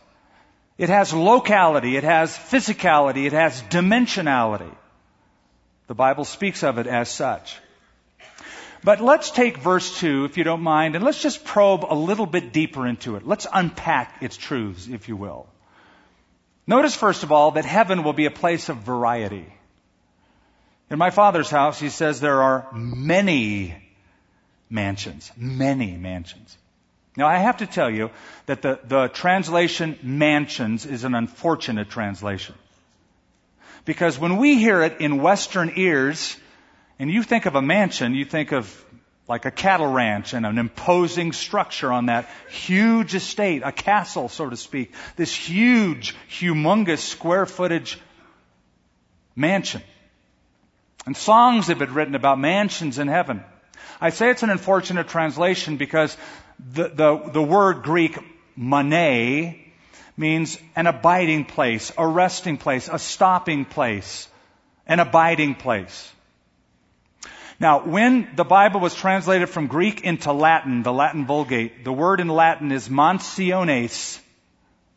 It 0.79 0.89
has 0.89 1.13
locality, 1.13 1.97
it 1.97 2.05
has 2.05 2.31
physicality, 2.31 3.27
it 3.27 3.33
has 3.33 3.61
dimensionality. 3.65 4.75
The 5.89 5.95
Bible 5.95 6.25
speaks 6.25 6.63
of 6.63 6.79
it 6.79 6.87
as 6.87 7.11
such. 7.11 7.59
But 8.83 9.01
let's 9.01 9.31
take 9.31 9.59
verse 9.59 9.99
2, 10.01 10.25
if 10.25 10.39
you 10.39 10.45
don't 10.45 10.63
mind, 10.63 10.95
and 10.95 11.05
let's 11.05 11.21
just 11.21 11.45
probe 11.45 11.85
a 11.89 11.95
little 11.95 12.27
bit 12.27 12.53
deeper 12.53 12.87
into 12.87 13.17
it. 13.17 13.27
Let's 13.27 13.47
unpack 13.53 14.23
its 14.23 14.37
truths, 14.37 14.89
if 14.89 15.09
you 15.09 15.17
will. 15.17 15.47
Notice, 16.67 16.95
first 16.95 17.23
of 17.23 17.33
all, 17.33 17.53
that 17.53 17.65
heaven 17.65 18.05
will 18.05 18.13
be 18.15 18.27
a 18.27 18.31
place 18.31 18.69
of 18.69 18.79
variety. 18.79 19.53
In 20.89 20.99
my 20.99 21.11
father's 21.11 21.51
house, 21.51 21.79
he 21.79 21.91
says 21.91 22.21
there 22.21 22.43
are 22.43 22.69
many 22.73 23.75
mansions. 24.71 25.31
Many 25.37 25.97
mansions. 25.97 26.57
Now, 27.17 27.27
I 27.27 27.39
have 27.39 27.59
to 27.59 27.67
tell 27.67 27.91
you 27.91 28.11
that 28.47 28.63
the, 28.63 28.79
the 28.85 29.09
translation 29.09 29.99
mansions 30.03 30.87
is 30.87 31.05
an 31.05 31.15
unfortunate 31.15 31.91
translation. 31.91 32.55
Because 33.85 34.19
when 34.19 34.37
we 34.37 34.59
hear 34.59 34.83
it 34.83 35.01
in 35.01 35.21
Western 35.21 35.73
ears, 35.77 36.37
and 37.01 37.11
you 37.11 37.23
think 37.23 37.47
of 37.47 37.55
a 37.55 37.63
mansion, 37.63 38.15
you 38.15 38.27
think 38.27 38.53
of 38.53 38.85
like 39.27 39.47
a 39.47 39.51
cattle 39.51 39.91
ranch 39.91 40.35
and 40.35 40.45
an 40.45 40.59
imposing 40.59 41.33
structure 41.33 41.91
on 41.91 42.07
that 42.07 42.29
huge 42.51 43.15
estate, 43.15 43.63
a 43.65 43.73
castle, 43.73 44.29
so 44.29 44.51
to 44.51 44.57
speak. 44.57 44.93
This 45.17 45.35
huge, 45.35 46.15
humongous 46.29 46.99
square 46.99 47.47
footage 47.47 47.99
mansion. 49.35 49.81
And 51.07 51.17
songs 51.17 51.69
have 51.69 51.79
been 51.79 51.95
written 51.95 52.15
about 52.15 52.39
mansions 52.39 52.99
in 52.99 53.09
heaven. 53.09 53.43
I 53.99 54.11
say 54.11 54.29
it's 54.29 54.43
an 54.43 54.51
unfortunate 54.51 55.09
translation 55.09 55.79
because 55.79 56.15
the, 56.59 56.89
the, 56.89 57.31
the 57.33 57.43
word 57.43 57.83
Greek, 57.83 58.19
mane, 58.59 59.59
means 60.19 60.59
an 60.77 60.87
abiding 60.87 61.47
place, 61.47 61.93
a 61.97 62.07
resting 62.07 62.59
place, 62.59 62.91
a 62.93 62.99
stopping 62.99 63.65
place, 63.65 64.29
an 64.87 65.01
abiding 65.01 65.55
place. 65.55 66.13
Now, 67.61 67.85
when 67.85 68.27
the 68.37 68.45
Bible 68.45 68.81
was 68.81 68.95
translated 68.95 69.51
from 69.51 69.67
Greek 69.67 70.01
into 70.01 70.33
Latin, 70.33 70.83
the 70.83 70.95
Latin 70.95 71.27
Vulgate, 71.27 71.85
the 71.85 71.93
word 71.93 72.21
in 72.21 72.29
Latin 72.29 72.73
is 72.73 72.89
mansiones. 72.89 74.19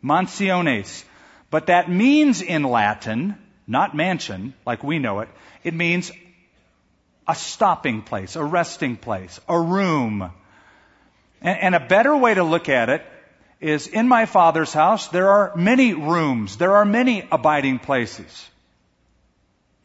Mansiones. 0.01 1.03
But 1.49 1.67
that 1.67 1.91
means 1.91 2.41
in 2.41 2.63
Latin, 2.63 3.37
not 3.67 3.93
mansion, 3.93 4.53
like 4.65 4.81
we 4.81 4.97
know 4.97 5.19
it, 5.19 5.29
it 5.65 5.73
means 5.73 6.09
a 7.27 7.35
stopping 7.35 8.01
place, 8.01 8.37
a 8.37 8.43
resting 8.43 8.95
place, 8.95 9.41
a 9.49 9.59
room. 9.59 10.31
And, 11.41 11.59
and, 11.59 11.75
a 11.75 11.79
better 11.81 12.15
way 12.15 12.33
to 12.33 12.43
look 12.43 12.69
at 12.69 12.89
it 12.89 13.05
is 13.59 13.87
in 13.87 14.07
my 14.07 14.25
father's 14.25 14.73
house, 14.73 15.09
there 15.09 15.29
are 15.29 15.53
many 15.55 15.93
rooms, 15.93 16.57
there 16.57 16.77
are 16.77 16.85
many 16.85 17.27
abiding 17.29 17.79
places. 17.79 18.49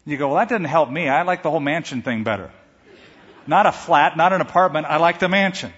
You 0.04 0.16
go, 0.16 0.28
well, 0.28 0.36
that 0.36 0.48
didn't 0.48 0.68
help 0.68 0.90
me. 0.90 1.08
I 1.08 1.22
like 1.22 1.42
the 1.42 1.50
whole 1.50 1.60
mansion 1.60 2.02
thing 2.02 2.24
better. 2.24 2.50
Not 3.48 3.64
a 3.64 3.72
flat, 3.72 4.16
not 4.16 4.34
an 4.34 4.42
apartment. 4.42 4.86
I 4.86 4.98
like 4.98 5.18
the 5.18 5.28
mansion. 5.28 5.72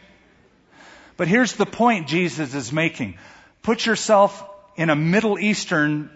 But 1.16 1.28
here's 1.28 1.52
the 1.52 1.66
point 1.66 2.08
Jesus 2.08 2.52
is 2.52 2.72
making. 2.72 3.16
Put 3.62 3.86
yourself 3.86 4.44
in 4.74 4.90
a 4.90 4.96
Middle 4.96 5.38
Eastern 5.38 6.10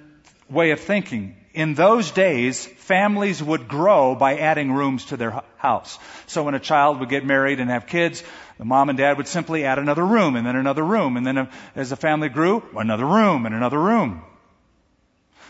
way 0.51 0.73
of 0.73 0.81
thinking. 0.81 1.37
In 1.53 1.75
those 1.75 2.11
days, 2.11 2.67
families 2.67 3.41
would 3.41 3.69
grow 3.69 4.17
by 4.17 4.39
adding 4.39 4.73
rooms 4.73 5.05
to 5.07 5.17
their 5.17 5.43
house. 5.57 5.97
So 6.27 6.43
when 6.43 6.55
a 6.55 6.61
child 6.61 6.99
would 6.99 7.09
get 7.09 7.25
married 7.25 7.61
and 7.61 7.71
have 7.71 7.87
kids, 7.87 8.25
the 8.59 8.65
mom 8.65 8.89
and 8.89 8.99
dad 8.99 9.17
would 9.19 9.29
simply 9.29 9.65
add 9.65 9.79
another 9.79 10.05
room 10.05 10.35
and 10.35 10.45
then 10.45 10.57
another 10.57 10.83
room. 10.83 11.17
And 11.17 11.25
then 11.25 11.39
uh, 11.39 11.51
as 11.77 11.91
the 11.91 11.97
family 11.97 12.29
grew, 12.29 12.65
another 12.77 13.07
room 13.07 13.47
and 13.47 13.55
another 13.55 13.79
room. 13.79 14.25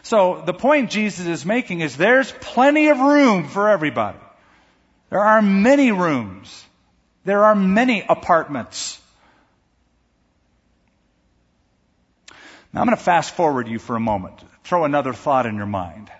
So 0.02 0.42
the 0.44 0.52
point 0.52 0.90
Jesus 0.90 1.26
is 1.26 1.46
making 1.46 1.80
is 1.80 1.96
there's 1.96 2.30
plenty 2.30 2.88
of 2.88 3.00
room 3.00 3.48
for 3.48 3.70
everybody. 3.70 4.18
There 5.14 5.22
are 5.22 5.42
many 5.42 5.92
rooms. 5.92 6.64
There 7.24 7.44
are 7.44 7.54
many 7.54 8.04
apartments. 8.08 9.00
Now 12.72 12.80
I'm 12.80 12.86
going 12.88 12.96
to 12.96 13.04
fast 13.04 13.36
forward 13.36 13.68
you 13.68 13.78
for 13.78 13.94
a 13.94 14.00
moment. 14.00 14.42
Throw 14.64 14.84
another 14.84 15.12
thought 15.12 15.46
in 15.46 15.54
your 15.54 15.66
mind. 15.66 16.10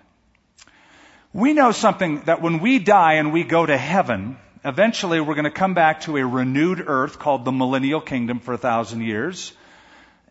We 1.33 1.51
know 1.51 1.73
something 1.73 2.21
that 2.21 2.41
when 2.41 2.59
we 2.59 2.79
die 2.79 3.15
and 3.15 3.33
we 3.33 3.43
go 3.43 3.65
to 3.65 3.77
heaven, 3.77 4.37
eventually 4.63 5.19
we're 5.19 5.35
going 5.35 5.43
to 5.43 5.51
come 5.51 5.73
back 5.73 5.99
to 6.03 6.15
a 6.15 6.25
renewed 6.25 6.81
earth 6.87 7.19
called 7.19 7.43
the 7.43 7.51
millennial 7.51 7.99
kingdom 7.99 8.39
for 8.39 8.53
a 8.53 8.57
thousand 8.57 9.01
years. 9.01 9.51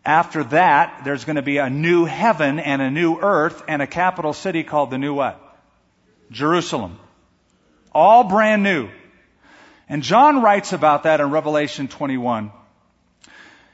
After 0.03 0.43
that, 0.45 1.03
there's 1.05 1.23
going 1.23 1.35
to 1.35 1.43
be 1.43 1.57
a 1.57 1.69
new 1.69 2.05
heaven 2.05 2.57
and 2.57 2.81
a 2.81 2.89
new 2.89 3.19
earth 3.19 3.61
and 3.67 3.83
a 3.83 3.87
capital 3.87 4.33
city 4.33 4.63
called 4.63 4.89
the 4.89 4.97
new 4.97 5.13
what? 5.13 5.39
Jerusalem. 6.31 6.97
All 7.95 8.25
brand 8.25 8.61
new. 8.61 8.89
And 9.87 10.03
John 10.03 10.41
writes 10.41 10.73
about 10.73 11.03
that 11.03 11.21
in 11.21 11.31
Revelation 11.31 11.87
21. 11.87 12.51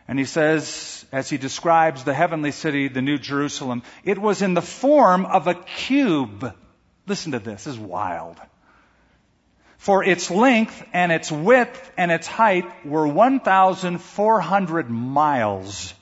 And 0.08 0.20
he 0.20 0.26
says, 0.26 1.04
as 1.12 1.28
he 1.28 1.40
describes 1.40 2.04
the 2.04 2.14
heavenly 2.14 2.52
city, 2.52 2.88
the 2.88 3.02
New 3.02 3.18
Jerusalem, 3.18 3.82
it 4.04 4.20
was 4.20 4.44
in 4.44 4.54
the 4.54 4.62
form 4.62 5.26
of 5.26 5.48
a 5.48 5.56
cube. 5.56 6.54
Listen 7.08 7.32
to 7.32 7.40
this, 7.40 7.64
this 7.64 7.74
is 7.74 7.80
wild. 7.80 8.38
For 9.78 10.04
its 10.04 10.30
length 10.30 10.84
and 10.94 11.12
its 11.12 11.32
width 11.32 11.92
and 11.98 12.12
its 12.12 12.28
height 12.28 12.86
were 12.86 13.08
1,400 13.08 14.90
miles. 14.92 15.96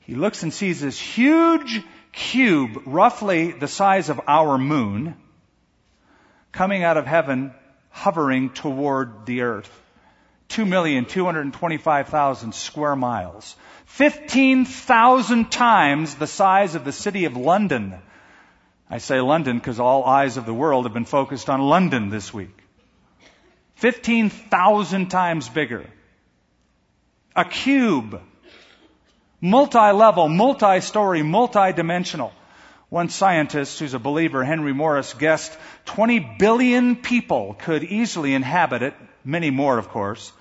He 0.00 0.16
looks 0.16 0.42
and 0.42 0.52
sees 0.52 0.80
this 0.80 0.98
huge 0.98 1.84
cube, 2.10 2.82
roughly 2.84 3.52
the 3.52 3.68
size 3.68 4.08
of 4.08 4.20
our 4.26 4.58
moon, 4.58 5.14
coming 6.56 6.82
out 6.82 6.96
of 6.96 7.06
heaven, 7.06 7.54
hovering 7.90 8.50
toward 8.50 9.26
the 9.26 9.42
earth. 9.42 9.70
2,225,000 10.48 12.54
square 12.54 12.96
miles. 12.96 13.54
15,000 13.84 15.52
times 15.52 16.14
the 16.14 16.26
size 16.26 16.74
of 16.74 16.86
the 16.86 16.92
city 16.92 17.26
of 17.26 17.36
London. 17.36 18.00
I 18.88 18.96
say 18.98 19.20
London 19.20 19.58
because 19.58 19.78
all 19.78 20.04
eyes 20.04 20.38
of 20.38 20.46
the 20.46 20.54
world 20.54 20.86
have 20.86 20.94
been 20.94 21.04
focused 21.04 21.50
on 21.50 21.60
London 21.60 22.08
this 22.08 22.32
week. 22.32 22.56
15,000 23.74 25.08
times 25.08 25.50
bigger. 25.50 25.84
A 27.34 27.44
cube. 27.44 28.22
Multi-level, 29.42 30.28
multi-story, 30.28 31.22
multi-dimensional. 31.22 32.32
One 32.96 33.10
scientist 33.10 33.78
who's 33.78 33.92
a 33.92 33.98
believer, 33.98 34.42
Henry 34.42 34.72
Morris, 34.72 35.12
guessed 35.12 35.54
20 35.84 36.36
billion 36.38 36.96
people 36.96 37.54
could 37.58 37.84
easily 37.84 38.32
inhabit 38.32 38.80
it, 38.80 38.94
many 39.22 39.50
more 39.50 39.76
of 39.76 39.90
course. 39.90 40.32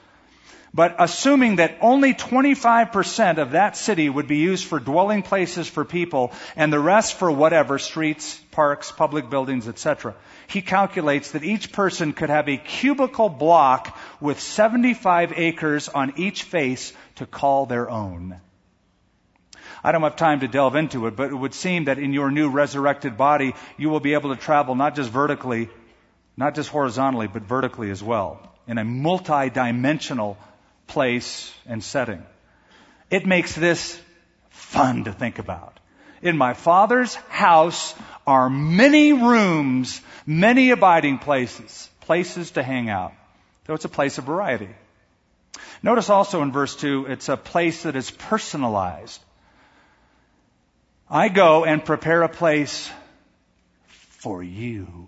But 0.74 0.96
assuming 0.98 1.58
that 1.58 1.76
only 1.82 2.14
25% 2.14 3.40
of 3.40 3.52
that 3.52 3.76
city 3.76 4.08
would 4.08 4.30
be 4.30 4.38
used 4.38 4.64
for 4.68 4.80
dwelling 4.80 5.22
places 5.22 5.68
for 5.68 5.84
people 5.84 6.32
and 6.56 6.72
the 6.72 6.80
rest 6.80 7.16
for 7.16 7.30
whatever, 7.30 7.78
streets, 7.78 8.40
parks, 8.52 8.90
public 8.90 9.30
buildings, 9.30 9.68
etc. 9.68 10.16
He 10.48 10.62
calculates 10.62 11.32
that 11.32 11.44
each 11.44 11.74
person 11.74 12.14
could 12.14 12.30
have 12.30 12.48
a 12.48 12.56
cubicle 12.56 13.28
block 13.28 14.00
with 14.22 14.40
75 14.40 15.34
acres 15.36 15.90
on 15.90 16.14
each 16.16 16.44
face 16.44 16.94
to 17.16 17.26
call 17.26 17.66
their 17.66 17.90
own. 17.90 18.40
I 19.84 19.92
don't 19.92 20.02
have 20.02 20.16
time 20.16 20.40
to 20.42 20.48
delve 20.48 20.76
into 20.76 21.08
it, 21.08 21.16
but 21.16 21.32
it 21.32 21.36
would 21.36 21.54
seem 21.54 21.86
that 21.86 22.00
in 22.00 22.14
your 22.14 22.32
new 22.32 22.50
resurrected 22.50 23.18
body, 23.18 23.54
you 23.78 23.90
will 23.90 24.00
be 24.00 24.14
able 24.14 24.36
to 24.36 24.42
travel 24.42 24.76
not 24.76 24.96
just 24.96 25.10
vertically, 25.10 25.70
not 26.38 26.56
just 26.56 26.70
horizontally, 26.70 27.28
but 27.28 27.44
vertically 27.44 27.92
as 27.92 28.04
well, 28.04 28.40
in 28.68 28.78
a 28.78 28.84
multi-dimensional 28.84 30.38
place 30.88 31.54
and 31.66 31.84
setting. 31.84 32.24
It 33.10 33.26
makes 33.26 33.54
this 33.54 34.00
fun 34.50 35.06
to 35.06 35.14
think 35.14 35.40
about. 35.40 35.80
In 36.22 36.38
my 36.38 36.54
Father's 36.54 37.16
house 37.30 37.94
are 38.26 38.50
many 38.50 39.14
rooms, 39.14 40.02
many 40.26 40.72
abiding 40.72 41.20
places, 41.20 41.90
places 42.02 42.52
to 42.52 42.64
hang 42.64 42.90
out. 42.90 43.14
So 43.68 43.74
it's 43.74 43.86
a 43.86 43.90
place 43.90 44.18
of 44.18 44.26
variety. 44.26 44.70
Notice 45.84 46.10
also 46.10 46.42
in 46.42 46.52
verse 46.52 46.76
2, 46.76 47.06
it's 47.08 47.30
a 47.30 47.38
place 47.38 47.84
that 47.84 47.96
is 47.96 48.10
personalized. 48.10 49.22
I 51.10 51.30
go 51.30 51.66
and 51.66 51.84
prepare 51.84 52.24
a 52.24 52.30
place 52.30 52.90
for 53.88 54.42
you. 54.42 55.08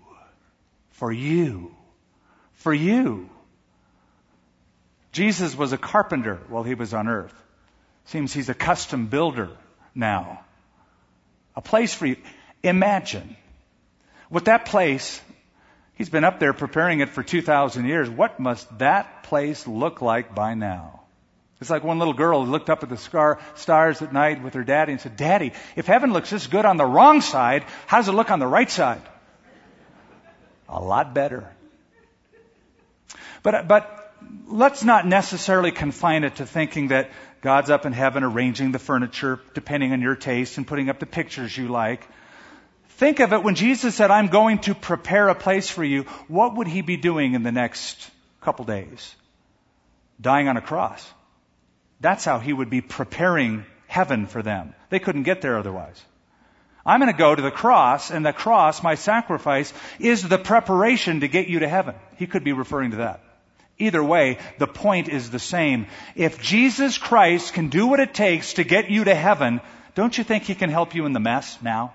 For 0.90 1.12
you. 1.12 1.74
For 2.54 2.72
you. 2.72 3.28
Jesus 5.12 5.56
was 5.56 5.72
a 5.72 5.78
carpenter 5.78 6.38
while 6.48 6.62
he 6.62 6.74
was 6.74 6.94
on 6.94 7.08
earth. 7.08 7.34
Seems 8.06 8.32
he's 8.32 8.48
a 8.48 8.54
custom 8.54 9.06
builder 9.06 9.50
now. 9.94 10.44
A 11.56 11.60
place 11.60 11.92
for 11.92 12.06
you. 12.06 12.16
Imagine. 12.62 13.36
With 14.30 14.44
that 14.44 14.66
place, 14.66 15.20
he's 15.94 16.08
been 16.08 16.24
up 16.24 16.38
there 16.38 16.52
preparing 16.52 17.00
it 17.00 17.08
for 17.08 17.22
2,000 17.22 17.86
years. 17.86 18.08
What 18.08 18.38
must 18.38 18.78
that 18.78 19.24
place 19.24 19.66
look 19.66 20.00
like 20.00 20.34
by 20.34 20.54
now? 20.54 21.00
It's 21.60 21.70
like 21.70 21.82
one 21.82 21.98
little 21.98 22.14
girl 22.14 22.44
who 22.44 22.50
looked 22.50 22.70
up 22.70 22.82
at 22.84 22.88
the 22.88 22.96
scar, 22.96 23.40
stars 23.56 24.00
at 24.00 24.12
night 24.12 24.42
with 24.42 24.54
her 24.54 24.62
daddy 24.62 24.92
and 24.92 25.00
said, 25.00 25.16
Daddy, 25.16 25.52
if 25.74 25.86
heaven 25.86 26.12
looks 26.12 26.30
this 26.30 26.46
good 26.46 26.64
on 26.64 26.76
the 26.76 26.86
wrong 26.86 27.20
side, 27.20 27.64
how 27.86 27.96
does 27.96 28.08
it 28.08 28.12
look 28.12 28.30
on 28.30 28.38
the 28.38 28.46
right 28.46 28.70
side? 28.70 29.02
A 30.68 30.80
lot 30.80 31.14
better. 31.14 31.50
But, 33.42 33.66
but 33.66 34.14
let's 34.46 34.84
not 34.84 35.06
necessarily 35.06 35.72
confine 35.72 36.22
it 36.22 36.36
to 36.36 36.46
thinking 36.46 36.88
that 36.88 37.10
God's 37.40 37.70
up 37.70 37.86
in 37.86 37.92
heaven 37.92 38.22
arranging 38.22 38.72
the 38.72 38.78
furniture 38.78 39.40
depending 39.54 39.92
on 39.92 40.00
your 40.00 40.16
taste 40.16 40.58
and 40.58 40.66
putting 40.66 40.88
up 40.88 41.00
the 41.00 41.06
pictures 41.06 41.56
you 41.56 41.68
like. 41.68 42.06
Think 42.90 43.20
of 43.20 43.32
it 43.32 43.42
when 43.42 43.54
Jesus 43.54 43.94
said, 43.94 44.10
I'm 44.10 44.26
going 44.26 44.58
to 44.60 44.74
prepare 44.74 45.28
a 45.28 45.34
place 45.34 45.70
for 45.70 45.84
you. 45.84 46.02
What 46.26 46.56
would 46.56 46.68
he 46.68 46.82
be 46.82 46.96
doing 46.96 47.34
in 47.34 47.42
the 47.42 47.52
next 47.52 48.10
couple 48.40 48.64
days? 48.64 49.14
Dying 50.20 50.48
on 50.48 50.56
a 50.56 50.60
cross. 50.60 51.08
That's 52.00 52.24
how 52.24 52.38
he 52.38 52.52
would 52.52 52.70
be 52.70 52.80
preparing 52.80 53.64
heaven 53.86 54.26
for 54.26 54.42
them. 54.42 54.74
They 54.90 54.98
couldn't 54.98 55.24
get 55.24 55.40
there 55.40 55.58
otherwise. 55.58 56.00
I'm 56.86 57.00
going 57.00 57.12
to 57.12 57.18
go 57.18 57.34
to 57.34 57.42
the 57.42 57.50
cross, 57.50 58.10
and 58.10 58.24
the 58.24 58.32
cross, 58.32 58.82
my 58.82 58.94
sacrifice, 58.94 59.72
is 59.98 60.26
the 60.26 60.38
preparation 60.38 61.20
to 61.20 61.28
get 61.28 61.48
you 61.48 61.58
to 61.58 61.68
heaven. 61.68 61.94
He 62.16 62.26
could 62.26 62.44
be 62.44 62.52
referring 62.52 62.92
to 62.92 62.98
that. 62.98 63.22
Either 63.78 64.02
way, 64.02 64.38
the 64.58 64.66
point 64.66 65.08
is 65.08 65.30
the 65.30 65.38
same. 65.38 65.86
If 66.16 66.40
Jesus 66.40 66.98
Christ 66.98 67.52
can 67.52 67.68
do 67.68 67.86
what 67.86 68.00
it 68.00 68.14
takes 68.14 68.54
to 68.54 68.64
get 68.64 68.90
you 68.90 69.04
to 69.04 69.14
heaven, 69.14 69.60
don't 69.94 70.16
you 70.16 70.24
think 70.24 70.44
he 70.44 70.54
can 70.54 70.70
help 70.70 70.94
you 70.94 71.06
in 71.06 71.12
the 71.12 71.20
mess 71.20 71.58
now? 71.62 71.94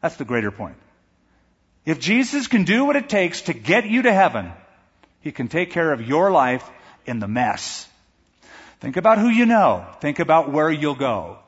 That's 0.00 0.16
the 0.16 0.24
greater 0.24 0.50
point. 0.50 0.76
If 1.84 2.00
Jesus 2.00 2.48
can 2.48 2.64
do 2.64 2.84
what 2.84 2.96
it 2.96 3.08
takes 3.08 3.42
to 3.42 3.54
get 3.54 3.86
you 3.86 4.02
to 4.02 4.12
heaven, 4.12 4.52
he 5.20 5.32
can 5.32 5.48
take 5.48 5.70
care 5.70 5.92
of 5.92 6.06
your 6.06 6.30
life 6.30 6.68
in 7.06 7.18
the 7.18 7.28
mess. 7.28 7.88
Think 8.80 8.96
about 8.96 9.18
who 9.18 9.28
you 9.28 9.46
know. 9.46 9.86
Think 10.00 10.18
about 10.18 10.52
where 10.52 10.70
you'll 10.70 10.94
go. 10.94 11.38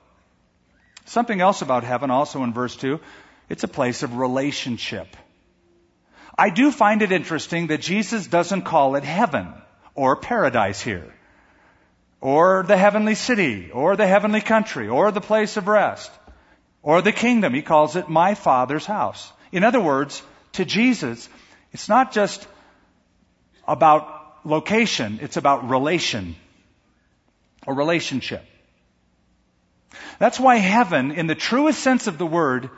Something 1.07 1.41
else 1.41 1.63
about 1.63 1.85
heaven 1.85 2.11
also 2.11 2.43
in 2.45 2.53
verse 2.53 2.77
2. 2.77 3.01
It's 3.49 3.65
a 3.65 3.69
place 3.69 4.03
of 4.03 4.17
relationship. 4.17 5.17
I 6.37 6.51
do 6.51 6.71
find 6.71 7.03
it 7.03 7.13
interesting 7.13 7.69
that 7.69 7.81
Jesus 7.81 8.27
doesn't 8.27 8.63
call 8.63 8.97
it 8.97 9.05
heaven 9.05 9.53
or 9.95 10.17
paradise 10.17 10.81
here, 10.81 11.13
or 12.21 12.63
the 12.63 12.77
heavenly 12.77 13.15
city, 13.15 13.71
or 13.73 13.97
the 13.97 14.07
heavenly 14.07 14.41
country, 14.41 14.89
or 14.89 15.11
the 15.11 15.21
place 15.21 15.57
of 15.57 15.69
rest, 15.69 16.11
or 16.83 17.03
the 17.03 17.13
kingdom. 17.13 17.53
He 17.53 17.63
calls 17.63 17.97
it 17.97 18.09
my 18.09 18.35
Father's 18.35 18.87
house. 18.87 19.33
In 19.53 19.65
other 19.65 19.81
words, 19.81 20.23
to 20.53 20.65
Jesus, 20.65 21.29
it's 21.73 21.89
not 21.89 22.13
just 22.13 22.47
about 23.67 24.47
location, 24.47 25.19
it's 25.23 25.37
about 25.37 25.69
relation, 25.69 26.37
a 27.67 27.73
relationship. 27.73 28.45
That's 30.19 30.39
why 30.39 30.57
heaven, 30.57 31.13
in 31.13 31.27
the 31.27 31.35
truest 31.35 31.81
sense 31.81 32.07
of 32.07 32.19
the 32.19 32.27
word, 32.27 32.71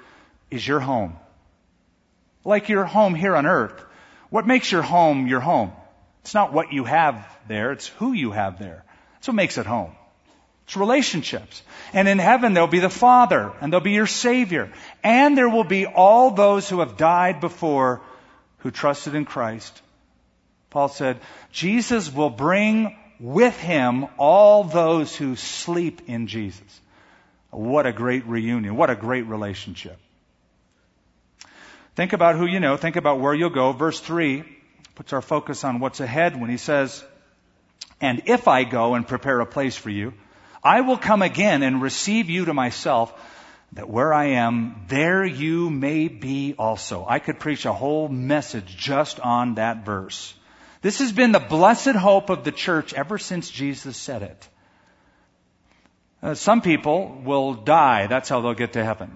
is 0.50 0.66
your 0.66 0.80
home. 0.80 1.16
Like 2.44 2.68
your 2.68 2.84
home 2.84 3.14
here 3.14 3.36
on 3.36 3.46
earth. 3.46 3.84
What 4.30 4.46
makes 4.46 4.72
your 4.72 4.82
home 4.82 5.26
your 5.26 5.40
home? 5.40 5.72
It's 6.22 6.34
not 6.34 6.52
what 6.52 6.72
you 6.72 6.84
have 6.84 7.26
there, 7.48 7.72
it's 7.72 7.88
who 7.88 8.12
you 8.12 8.30
have 8.30 8.58
there. 8.58 8.84
That's 9.14 9.28
what 9.28 9.34
makes 9.34 9.58
it 9.58 9.66
home. 9.66 9.92
It's 10.64 10.76
relationships. 10.76 11.62
And 11.92 12.08
in 12.08 12.18
heaven 12.18 12.54
there'll 12.54 12.68
be 12.68 12.78
the 12.78 12.88
Father, 12.88 13.52
and 13.60 13.72
there'll 13.72 13.84
be 13.84 13.92
your 13.92 14.06
Savior, 14.06 14.72
and 15.02 15.36
there 15.36 15.48
will 15.48 15.64
be 15.64 15.86
all 15.86 16.30
those 16.30 16.68
who 16.68 16.80
have 16.80 16.96
died 16.96 17.40
before 17.40 18.00
who 18.58 18.70
trusted 18.70 19.14
in 19.14 19.24
Christ. 19.24 19.82
Paul 20.70 20.88
said, 20.88 21.18
Jesus 21.50 22.12
will 22.12 22.30
bring 22.30 22.96
with 23.22 23.56
him 23.56 24.06
all 24.18 24.64
those 24.64 25.14
who 25.14 25.36
sleep 25.36 26.02
in 26.08 26.26
Jesus. 26.26 26.80
What 27.50 27.86
a 27.86 27.92
great 27.92 28.26
reunion. 28.26 28.76
What 28.76 28.90
a 28.90 28.96
great 28.96 29.26
relationship. 29.26 29.96
Think 31.94 32.12
about 32.14 32.34
who 32.34 32.46
you 32.46 32.58
know. 32.58 32.76
Think 32.76 32.96
about 32.96 33.20
where 33.20 33.32
you'll 33.32 33.50
go. 33.50 33.72
Verse 33.72 34.00
3 34.00 34.42
puts 34.96 35.12
our 35.12 35.22
focus 35.22 35.62
on 35.62 35.78
what's 35.78 36.00
ahead 36.00 36.38
when 36.38 36.50
he 36.50 36.56
says, 36.56 37.04
And 38.00 38.22
if 38.26 38.48
I 38.48 38.64
go 38.64 38.94
and 38.94 39.06
prepare 39.06 39.38
a 39.38 39.46
place 39.46 39.76
for 39.76 39.90
you, 39.90 40.14
I 40.64 40.80
will 40.80 40.98
come 40.98 41.22
again 41.22 41.62
and 41.62 41.80
receive 41.80 42.28
you 42.28 42.46
to 42.46 42.54
myself, 42.54 43.12
that 43.72 43.88
where 43.88 44.12
I 44.12 44.30
am, 44.30 44.84
there 44.88 45.24
you 45.24 45.70
may 45.70 46.08
be 46.08 46.54
also. 46.58 47.06
I 47.08 47.20
could 47.20 47.38
preach 47.38 47.66
a 47.66 47.72
whole 47.72 48.08
message 48.08 48.76
just 48.76 49.20
on 49.20 49.54
that 49.54 49.84
verse. 49.84 50.34
This 50.82 50.98
has 50.98 51.12
been 51.12 51.30
the 51.30 51.38
blessed 51.38 51.94
hope 51.94 52.28
of 52.28 52.42
the 52.42 52.52
church 52.52 52.92
ever 52.92 53.16
since 53.16 53.48
Jesus 53.48 53.96
said 53.96 54.22
it. 54.22 54.48
Uh, 56.20 56.34
some 56.34 56.60
people 56.60 57.20
will 57.24 57.54
die. 57.54 58.08
That's 58.08 58.28
how 58.28 58.40
they'll 58.40 58.54
get 58.54 58.74
to 58.74 58.84
heaven. 58.84 59.10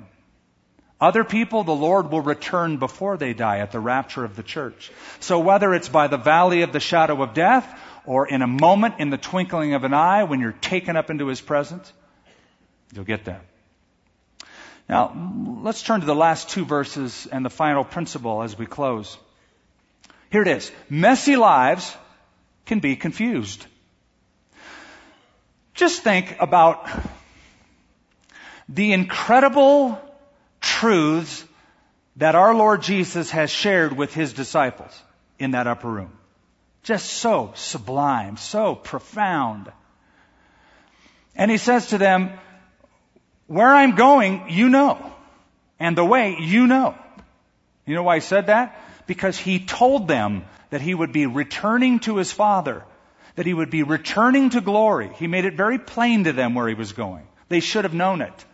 Other 1.01 1.25
people, 1.25 1.65
the 1.65 1.75
Lord 1.75 2.11
will 2.11 2.23
return 2.23 2.79
before 2.79 3.17
they 3.17 3.35
die 3.35 3.59
at 3.59 3.71
the 3.71 3.81
rapture 3.81 4.25
of 4.25 4.35
the 4.35 4.43
church. 4.43 4.91
So 5.21 5.41
whether 5.41 5.75
it's 5.75 5.89
by 5.89 6.07
the 6.07 6.17
valley 6.17 6.63
of 6.63 6.73
the 6.73 6.81
shadow 6.81 7.21
of 7.23 7.35
death 7.35 7.67
or 8.07 8.27
in 8.27 8.43
a 8.43 8.47
moment 8.47 8.95
in 8.99 9.11
the 9.11 9.19
twinkling 9.19 9.75
of 9.75 9.85
an 9.85 9.93
eye 9.93 10.25
when 10.25 10.41
you're 10.41 10.53
taken 10.53 10.97
up 10.97 11.11
into 11.11 11.27
His 11.27 11.41
presence, 11.41 11.93
you'll 12.95 13.05
get 13.05 13.25
there. 13.25 13.43
Now, 14.89 15.13
let's 15.63 15.83
turn 15.83 16.01
to 16.01 16.07
the 16.07 16.15
last 16.15 16.49
two 16.49 16.65
verses 16.65 17.27
and 17.31 17.45
the 17.45 17.51
final 17.51 17.85
principle 17.85 18.43
as 18.43 18.57
we 18.57 18.67
close. 18.67 19.19
Here 20.31 20.43
it 20.43 20.49
is. 20.49 20.71
Messy 20.91 21.37
lives 21.37 21.97
can 22.67 22.81
be 22.81 22.97
confused. 22.97 23.65
Just 25.75 26.03
think 26.03 26.37
about 26.41 26.89
the 28.69 28.93
incredible 28.93 30.01
truths 30.61 31.45
that 32.17 32.35
our 32.35 32.55
Lord 32.55 32.83
Jesus 32.83 33.31
has 33.31 33.51
shared 33.51 33.97
with 33.97 34.15
his 34.15 34.33
disciples 34.33 35.03
in 35.39 35.53
that 35.53 35.67
upper 35.67 35.89
room. 35.89 36.13
Just 36.83 37.07
so 37.07 37.53
sublime, 37.55 38.37
so 38.37 38.75
profound. 38.75 39.71
And 41.35 41.51
he 41.51 41.59
says 41.59 41.89
to 41.89 41.99
them, 41.99 42.33
where 43.47 43.73
I'm 43.73 43.95
going, 43.95 44.47
you 44.49 44.69
know. 44.69 45.13
And 45.79 45.97
the 45.97 46.05
way, 46.05 46.37
you 46.41 46.67
know. 46.67 46.95
You 47.85 47.95
know 47.95 48.03
why 48.03 48.17
he 48.17 48.21
said 48.21 48.47
that? 48.47 48.81
Because 49.07 49.39
he 49.39 49.65
told 49.65 50.09
them 50.09 50.45
that 50.71 50.81
he 50.81 50.95
would 50.95 51.13
be 51.13 51.27
returning 51.27 52.01
to 52.01 52.17
his 52.17 52.33
Father 52.33 52.85
that 53.37 53.47
he 53.47 53.55
would 53.55 53.71
be 53.71 53.83
returning 53.83 54.51
to 54.51 54.61
glory. 54.61 55.11
He 55.17 55.27
made 55.27 55.45
it 55.45 55.55
very 55.55 55.79
plain 55.79 56.25
to 56.25 56.33
them 56.33 56.55
where 56.55 56.67
he 56.67 56.75
was 56.75 56.93
going. 56.93 57.27
They 57.49 57.61
should 57.61 57.85
have 57.85 57.95
known 57.95 58.23
it. 58.23 58.45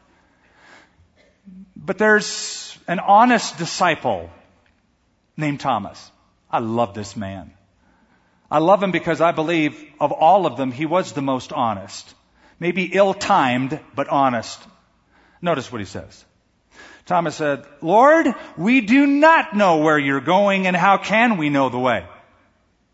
But 1.76 1.98
there's 1.98 2.76
an 2.86 2.98
honest 2.98 3.58
disciple 3.58 4.28
named 5.36 5.60
Thomas. 5.60 6.10
I 6.50 6.58
love 6.58 6.94
this 6.94 7.16
man. 7.16 7.52
I 8.50 8.58
love 8.58 8.82
him 8.82 8.90
because 8.90 9.20
I 9.20 9.32
believe 9.32 9.82
of 9.98 10.12
all 10.12 10.46
of 10.46 10.56
them, 10.56 10.72
he 10.72 10.84
was 10.84 11.12
the 11.12 11.22
most 11.22 11.52
honest. 11.52 12.14
Maybe 12.60 12.84
ill-timed, 12.84 13.80
but 13.94 14.08
honest. 14.08 14.60
Notice 15.40 15.72
what 15.72 15.80
he 15.80 15.86
says. 15.86 16.24
Thomas 17.06 17.36
said, 17.36 17.64
Lord, 17.80 18.32
we 18.56 18.80
do 18.80 19.06
not 19.06 19.56
know 19.56 19.78
where 19.78 19.98
you're 19.98 20.20
going 20.20 20.66
and 20.66 20.76
how 20.76 20.98
can 20.98 21.36
we 21.36 21.50
know 21.50 21.68
the 21.68 21.78
way? 21.78 22.06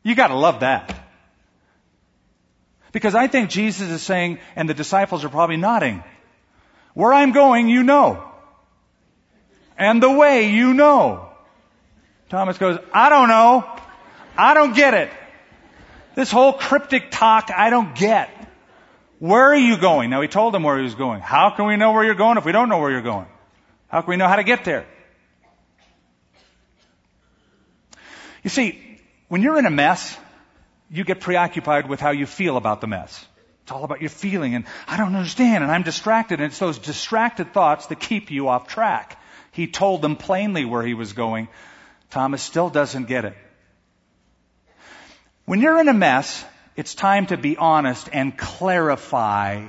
You 0.03 0.14
gotta 0.14 0.35
love 0.35 0.61
that. 0.61 0.94
Because 2.92 3.14
I 3.14 3.27
think 3.27 3.51
Jesus 3.51 3.90
is 3.90 4.03
saying, 4.03 4.38
and 4.57 4.68
the 4.68 4.75
disciples 4.75 5.25
are 5.25 5.29
probably 5.29 5.59
nodding, 5.59 6.03
where 6.94 7.12
I'm 7.12 7.33
going, 7.33 7.68
you 7.68 7.83
know. 7.83 8.25
And 9.77 10.03
the 10.03 10.11
way, 10.11 10.51
you 10.51 10.75
know. 10.75 11.29
Thomas 12.31 12.59
goes, 12.59 12.79
I 12.92 13.11
don't 13.11 13.29
know. 13.29 13.64
I 14.37 14.55
don't 14.55 14.75
get 14.75 14.94
it. 14.94 15.11
This 16.14 16.31
whole 16.31 16.53
cryptic 16.53 17.11
talk, 17.11 17.51
I 17.55 17.71
don't 17.71 17.94
get. 17.94 18.31
Where 19.18 19.53
are 19.53 19.57
you 19.57 19.77
going? 19.77 20.11
Now 20.11 20.21
he 20.21 20.29
told 20.29 20.55
them 20.55 20.62
where 20.62 20.79
he 20.79 20.85
was 20.85 20.94
going. 20.94 21.21
How 21.21 21.51
can 21.51 21.66
we 21.66 21.77
know 21.77 21.92
where 21.92 22.05
you're 22.05 22.14
going 22.14 22.38
if 22.38 22.44
we 22.44 22.53
don't 22.53 22.68
know 22.68 22.79
where 22.79 22.90
you're 22.90 23.03
going? 23.03 23.27
How 23.88 24.03
can 24.03 24.11
we 24.11 24.16
know 24.16 24.29
how 24.29 24.37
to 24.37 24.44
get 24.44 24.64
there? 24.64 24.87
You 28.44 28.51
see, 28.51 29.01
when 29.29 29.42
you're 29.42 29.59
in 29.59 29.66
a 29.66 29.70
mess, 29.70 30.16
you 30.90 31.05
get 31.05 31.20
preoccupied 31.20 31.88
with 31.88 32.01
how 32.01 32.11
you 32.11 32.27
feel 32.27 32.57
about 32.57 32.81
the 32.81 32.87
mess. 32.87 33.27
It's 33.62 33.72
all 33.72 33.85
about 33.85 34.01
your 34.01 34.11
feeling 34.11 34.55
and 34.55 34.64
I 34.87 34.96
don't 34.96 35.14
understand 35.14 35.62
and 35.62 35.70
I'm 35.70 35.83
distracted 35.83 36.40
and 36.40 36.51
it's 36.51 36.59
those 36.59 36.79
distracted 36.79 37.53
thoughts 37.53 37.87
that 37.87 38.01
keep 38.01 38.31
you 38.31 38.48
off 38.48 38.68
track. 38.68 39.20
He 39.53 39.66
told 39.66 40.01
them 40.01 40.16
plainly 40.16 40.64
where 40.64 40.83
he 40.83 40.94
was 40.94 41.12
going. 41.12 41.48
Thomas 42.11 42.42
still 42.42 42.70
doesn't 42.70 43.09
get 43.09 43.27
it. 43.27 43.37
When 45.44 45.61
you're 45.61 45.81
in 45.81 45.88
a 45.88 45.94
mess, 45.94 46.44
it's 46.77 46.94
time 46.94 47.27
to 47.27 47.37
be 47.37 47.57
honest 47.57 48.09
and 48.12 48.37
clarify 48.37 49.68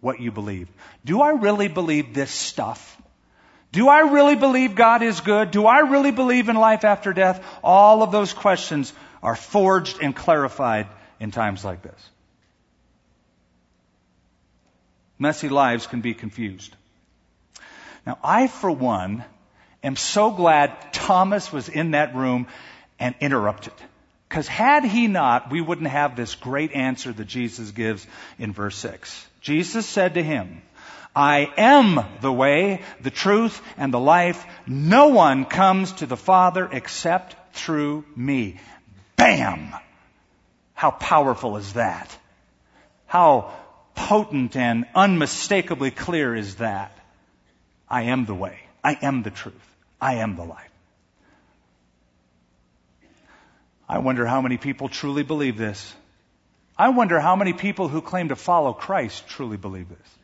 what 0.00 0.20
you 0.20 0.30
believe. 0.30 0.68
Do 1.04 1.20
I 1.20 1.30
really 1.30 1.68
believe 1.68 2.14
this 2.14 2.30
stuff? 2.30 2.96
Do 3.72 3.88
I 3.88 4.00
really 4.00 4.34
believe 4.34 4.74
God 4.74 5.02
is 5.02 5.20
good? 5.20 5.50
Do 5.50 5.66
I 5.66 5.80
really 5.80 6.10
believe 6.10 6.48
in 6.48 6.56
life 6.56 6.84
after 6.84 7.12
death? 7.12 7.44
All 7.62 8.02
of 8.02 8.10
those 8.10 8.32
questions 8.32 8.92
are 9.22 9.36
forged 9.36 9.98
and 10.02 10.14
clarified 10.14 10.88
in 11.20 11.30
times 11.30 11.64
like 11.64 11.82
this. 11.82 12.10
Messy 15.18 15.48
lives 15.48 15.86
can 15.86 16.00
be 16.00 16.14
confused. 16.14 16.74
Now, 18.06 18.18
I, 18.24 18.48
for 18.48 18.70
one, 18.70 19.22
am 19.84 19.94
so 19.94 20.30
glad 20.30 20.92
Thomas 20.92 21.52
was 21.52 21.68
in 21.68 21.92
that 21.92 22.14
room 22.14 22.46
and 22.98 23.14
interrupted. 23.20 23.74
Because 24.30 24.46
had 24.46 24.84
he 24.84 25.08
not, 25.08 25.50
we 25.50 25.60
wouldn't 25.60 25.88
have 25.88 26.14
this 26.14 26.36
great 26.36 26.70
answer 26.70 27.12
that 27.12 27.24
Jesus 27.24 27.72
gives 27.72 28.06
in 28.38 28.52
verse 28.52 28.76
6. 28.76 29.26
Jesus 29.40 29.84
said 29.86 30.14
to 30.14 30.22
him, 30.22 30.62
I 31.16 31.52
am 31.56 31.98
the 32.20 32.32
way, 32.32 32.82
the 33.00 33.10
truth, 33.10 33.60
and 33.76 33.92
the 33.92 33.98
life. 33.98 34.46
No 34.68 35.08
one 35.08 35.46
comes 35.46 35.90
to 35.94 36.06
the 36.06 36.16
Father 36.16 36.68
except 36.70 37.56
through 37.56 38.04
me. 38.14 38.60
Bam! 39.16 39.74
How 40.74 40.92
powerful 40.92 41.56
is 41.56 41.72
that? 41.72 42.16
How 43.06 43.52
potent 43.96 44.54
and 44.54 44.86
unmistakably 44.94 45.90
clear 45.90 46.36
is 46.36 46.54
that? 46.56 46.96
I 47.88 48.02
am 48.02 48.26
the 48.26 48.34
way. 48.36 48.60
I 48.84 48.96
am 49.02 49.24
the 49.24 49.30
truth. 49.30 49.56
I 50.00 50.14
am 50.14 50.36
the 50.36 50.44
life. 50.44 50.69
I 53.90 53.98
wonder 53.98 54.24
how 54.24 54.40
many 54.40 54.56
people 54.56 54.88
truly 54.88 55.24
believe 55.24 55.58
this. 55.58 55.92
I 56.78 56.90
wonder 56.90 57.18
how 57.18 57.34
many 57.34 57.52
people 57.52 57.88
who 57.88 58.00
claim 58.00 58.28
to 58.28 58.36
follow 58.36 58.72
Christ 58.72 59.26
truly 59.26 59.56
believe 59.56 59.88
this. 59.88 60.18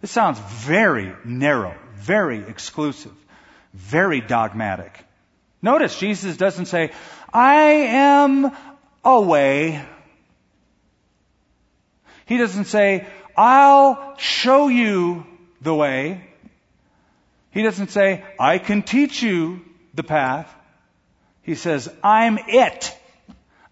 This 0.00 0.12
sounds 0.12 0.38
very 0.38 1.12
narrow, 1.24 1.74
very 1.96 2.38
exclusive, 2.38 3.12
very 3.74 4.20
dogmatic. 4.20 4.96
Notice 5.60 5.98
Jesus 5.98 6.36
doesn't 6.36 6.66
say, 6.66 6.92
I 7.32 7.64
am 7.64 8.52
a 9.04 9.20
way. 9.20 9.84
He 12.26 12.38
doesn't 12.38 12.66
say, 12.66 13.08
I'll 13.36 14.16
show 14.18 14.68
you 14.68 15.26
the 15.60 15.74
way. 15.74 16.28
He 17.50 17.62
doesn't 17.64 17.90
say, 17.90 18.22
I 18.38 18.58
can 18.58 18.82
teach 18.82 19.20
you 19.20 19.62
the 19.94 20.04
path. 20.04 20.48
He 21.42 21.56
says, 21.56 21.92
I'm 22.04 22.38
it. 22.46 22.96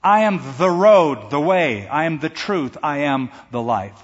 I 0.08 0.20
am 0.20 0.40
the 0.56 0.70
road, 0.70 1.28
the 1.28 1.38
way. 1.38 1.86
I 1.86 2.04
am 2.04 2.18
the 2.18 2.30
truth. 2.30 2.78
I 2.82 3.00
am 3.12 3.28
the 3.50 3.60
life. 3.60 4.02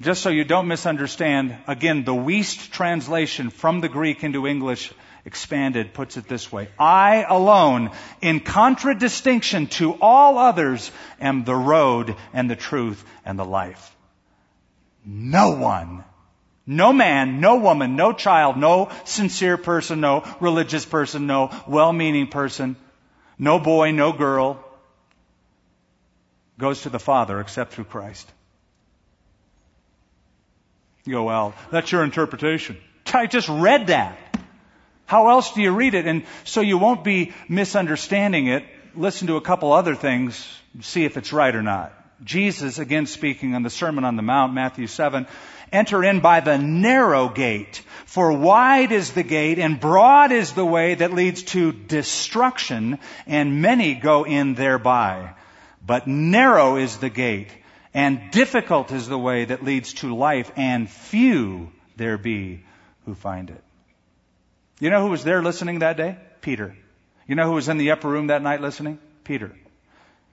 Just 0.00 0.20
so 0.20 0.30
you 0.30 0.42
don't 0.42 0.66
misunderstand, 0.66 1.56
again, 1.68 2.02
the 2.02 2.12
Wuest 2.12 2.72
translation 2.72 3.50
from 3.50 3.80
the 3.80 3.88
Greek 3.88 4.24
into 4.24 4.48
English 4.48 4.92
expanded 5.24 5.94
puts 5.94 6.16
it 6.16 6.26
this 6.26 6.50
way. 6.50 6.70
I 6.76 7.24
alone, 7.28 7.92
in 8.20 8.40
contradistinction 8.40 9.68
to 9.78 9.92
all 10.00 10.38
others, 10.38 10.90
am 11.20 11.44
the 11.44 11.54
road 11.54 12.16
and 12.32 12.50
the 12.50 12.56
truth 12.56 13.04
and 13.24 13.38
the 13.38 13.44
life. 13.44 13.94
No 15.04 15.50
one, 15.50 16.02
no 16.66 16.92
man, 16.92 17.40
no 17.40 17.58
woman, 17.58 17.94
no 17.94 18.12
child, 18.12 18.56
no 18.56 18.90
sincere 19.04 19.56
person, 19.56 20.00
no 20.00 20.24
religious 20.40 20.84
person, 20.84 21.28
no 21.28 21.52
well-meaning 21.68 22.26
person, 22.26 22.74
no 23.38 23.58
boy, 23.58 23.92
no 23.92 24.12
girl 24.12 24.64
goes 26.58 26.82
to 26.82 26.88
the 26.88 26.98
Father 26.98 27.40
except 27.40 27.72
through 27.72 27.84
Christ. 27.84 28.30
You 31.04 31.14
go, 31.14 31.24
well, 31.24 31.54
that's 31.70 31.90
your 31.90 32.04
interpretation. 32.04 32.76
I 33.14 33.26
just 33.26 33.48
read 33.48 33.86
that. 33.86 34.18
How 35.06 35.30
else 35.30 35.54
do 35.54 35.62
you 35.62 35.70
read 35.70 35.94
it? 35.94 36.06
And 36.06 36.24
so 36.44 36.60
you 36.60 36.76
won't 36.76 37.02
be 37.02 37.32
misunderstanding 37.48 38.48
it. 38.48 38.64
Listen 38.94 39.28
to 39.28 39.36
a 39.36 39.40
couple 39.40 39.72
other 39.72 39.94
things, 39.94 40.46
see 40.82 41.04
if 41.04 41.16
it's 41.16 41.32
right 41.32 41.54
or 41.54 41.62
not. 41.62 41.94
Jesus, 42.22 42.78
again 42.78 43.06
speaking 43.06 43.54
on 43.54 43.62
the 43.62 43.70
Sermon 43.70 44.04
on 44.04 44.16
the 44.16 44.22
Mount, 44.22 44.52
Matthew 44.52 44.86
7, 44.86 45.26
enter 45.72 46.04
in 46.04 46.20
by 46.20 46.40
the 46.40 46.58
narrow 46.58 47.28
gate. 47.28 47.82
For 48.06 48.32
wide 48.32 48.92
is 48.92 49.12
the 49.12 49.22
gate 49.22 49.58
and 49.58 49.80
broad 49.80 50.32
is 50.32 50.52
the 50.52 50.64
way 50.64 50.94
that 50.94 51.12
leads 51.12 51.42
to 51.54 51.72
destruction, 51.72 52.98
and 53.26 53.62
many 53.62 53.94
go 53.94 54.24
in 54.24 54.54
thereby. 54.54 55.34
But 55.86 56.06
narrow 56.06 56.76
is 56.76 56.98
the 56.98 57.10
gate 57.10 57.50
and 57.94 58.30
difficult 58.30 58.92
is 58.92 59.08
the 59.08 59.18
way 59.18 59.46
that 59.46 59.64
leads 59.64 59.94
to 59.94 60.14
life, 60.14 60.52
and 60.56 60.88
few 60.88 61.72
there 61.96 62.18
be 62.18 62.62
who 63.06 63.14
find 63.14 63.50
it. 63.50 63.62
You 64.78 64.90
know 64.90 65.02
who 65.02 65.10
was 65.10 65.24
there 65.24 65.42
listening 65.42 65.80
that 65.80 65.96
day? 65.96 66.16
Peter. 66.40 66.76
You 67.26 67.34
know 67.34 67.46
who 67.46 67.54
was 67.54 67.68
in 67.68 67.78
the 67.78 67.90
upper 67.90 68.08
room 68.08 68.28
that 68.28 68.42
night 68.42 68.60
listening? 68.60 68.98
Peter. 69.24 69.52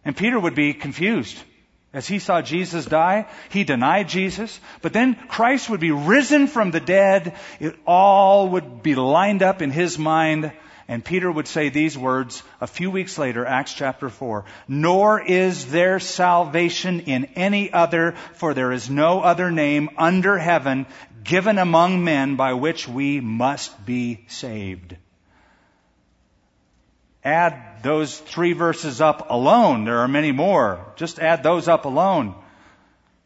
And 0.04 0.16
Peter 0.16 0.40
would 0.40 0.54
be 0.54 0.74
confused. 0.74 1.38
As 1.96 2.08
he 2.08 2.20
saw 2.20 2.42
Jesus 2.42 2.86
die, 2.86 3.26
he 3.50 3.64
denied 3.64 4.10
Jesus, 4.10 4.60
but 4.82 4.94
then 4.94 5.16
Christ 5.16 5.70
would 5.70 5.80
be 5.80 5.92
risen 5.92 6.46
from 6.46 6.70
the 6.70 6.80
dead. 6.80 7.36
It 7.60 7.76
all 7.88 8.50
would 8.50 8.84
be 8.84 8.96
lined 8.96 9.42
up 9.42 9.64
in 9.64 9.72
his 9.72 9.98
mind 9.98 10.52
and 10.88 11.04
Peter 11.04 11.32
would 11.32 11.48
say 11.48 11.70
these 11.70 11.98
words 11.98 12.44
a 12.62 12.68
few 12.68 12.92
weeks 12.92 13.18
later, 13.18 13.46
Acts 13.46 13.74
chapter 13.74 14.10
4. 14.10 14.46
Nor 14.68 15.20
is 15.20 15.72
there 15.72 16.00
salvation 16.00 17.02
in 17.02 17.26
any 17.36 17.74
other, 17.74 18.14
for 18.34 18.54
there 18.54 18.72
is 18.72 18.90
no 18.90 19.22
other 19.22 19.50
name 19.50 19.90
under 19.98 20.38
heaven 20.38 20.86
given 21.24 21.58
among 21.58 22.04
men 22.04 22.36
by 22.36 22.54
which 22.54 22.88
we 22.88 23.20
must 23.20 23.84
be 23.84 24.26
saved. 24.28 24.96
Add 27.26 27.82
those 27.82 28.18
three 28.18 28.54
verses 28.54 29.02
up 29.02 29.32
alone. 29.32 29.84
There 29.84 30.00
are 30.00 30.08
many 30.08 30.32
more. 30.32 30.80
Just 30.96 31.20
add 31.20 31.42
those 31.42 31.68
up 31.68 31.86
alone. 31.86 32.36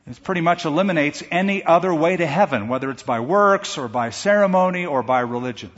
It 0.08 0.24
pretty 0.24 0.42
much 0.42 0.66
eliminates 0.66 1.22
any 1.30 1.64
other 1.64 1.94
way 1.94 2.18
to 2.18 2.26
heaven, 2.26 2.70
whether 2.70 2.90
it's 2.90 3.04
by 3.04 3.20
works 3.20 3.78
or 3.78 3.88
by 3.88 4.10
ceremony 4.10 4.86
or 4.86 5.04
by 5.04 5.20
religion. 5.20 5.72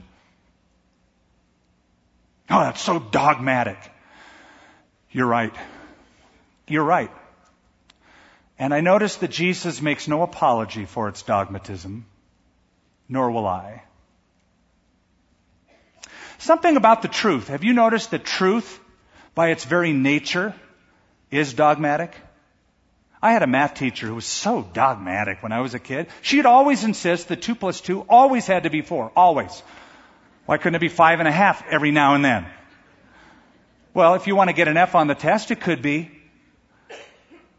Oh, 2.50 2.60
that's 2.60 2.82
so 2.82 3.00
dogmatic. 3.00 3.78
You're 5.10 5.28
right. 5.28 5.54
You're 6.68 6.84
right. 6.84 7.12
And 8.60 8.74
I 8.74 8.82
notice 8.82 9.16
that 9.18 9.32
Jesus 9.32 9.82
makes 9.82 10.08
no 10.08 10.22
apology 10.22 10.86
for 10.86 11.10
its 11.10 11.24
dogmatism, 11.24 12.06
nor 13.10 13.32
will 13.32 13.48
I. 13.48 13.84
Something 16.42 16.76
about 16.76 17.04
the 17.04 17.08
truth. 17.08 17.50
Have 17.50 17.64
you 17.64 17.74
noticed 17.74 18.10
that 18.12 18.24
truth, 18.24 18.80
by 19.36 19.50
its 19.50 19.64
very 19.64 19.94
nature, 19.94 20.56
is 21.30 21.54
dogmatic? 21.54 22.16
I 23.22 23.34
had 23.34 23.44
a 23.44 23.48
math 23.48 23.76
teacher 23.76 24.08
who 24.08 24.16
was 24.16 24.26
so 24.26 24.68
dogmatic 24.74 25.44
when 25.44 25.52
I 25.52 25.60
was 25.60 25.76
a 25.76 25.80
kid. 25.80 26.08
She'd 26.24 26.48
always 26.48 26.84
insist 26.84 27.28
that 27.28 27.44
two 27.44 27.54
plus 27.54 27.80
two 27.80 28.02
always 28.10 28.48
had 28.48 28.64
to 28.64 28.72
be 28.72 28.82
four. 28.82 29.12
Always. 29.16 29.62
Why 30.48 30.58
couldn't 30.58 30.74
it 30.74 30.80
be 30.80 30.88
five 30.88 31.20
and 31.20 31.28
a 31.28 31.32
half 31.32 31.64
every 31.70 31.92
now 31.92 32.16
and 32.16 32.26
then? 32.26 32.48
Well, 33.94 34.16
if 34.16 34.26
you 34.26 34.36
want 34.36 34.50
to 34.50 34.56
get 34.56 34.68
an 34.68 34.78
F 34.78 34.96
on 34.96 35.06
the 35.06 35.14
test, 35.14 35.52
it 35.52 35.62
could 35.62 35.84
be. 35.84 36.10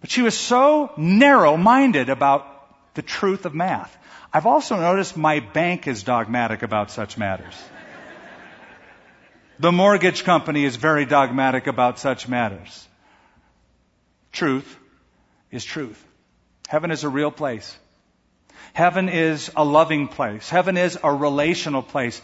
But 0.01 0.11
she 0.11 0.23
was 0.23 0.37
so 0.37 0.91
narrow 0.97 1.57
minded 1.57 2.09
about 2.09 2.95
the 2.95 3.03
truth 3.03 3.47
of 3.47 3.55
math. 3.55 3.97
I've 4.33 4.47
also 4.47 4.75
noticed 4.75 5.17
my 5.17 5.39
bank 5.39 5.87
is 5.87 6.03
dogmatic 6.03 6.65
about 6.65 6.91
such 6.91 7.17
matters. 7.17 7.55
The 9.63 9.71
mortgage 9.71 10.25
company 10.25 10.65
is 10.65 10.75
very 10.75 11.07
dogmatic 11.07 11.69
about 11.69 12.01
such 12.01 12.27
matters. 12.27 12.89
Truth 14.33 14.77
is 15.53 15.65
truth. 15.65 16.05
Heaven 16.67 16.91
is 16.91 17.05
a 17.05 17.09
real 17.09 17.31
place. 17.31 17.79
Heaven 18.73 19.09
is 19.09 19.53
a 19.55 19.65
loving 19.65 20.09
place. 20.09 20.51
Heaven 20.51 20.77
is 20.77 20.99
a 21.05 21.15
relational 21.15 21.83
place. 21.83 22.21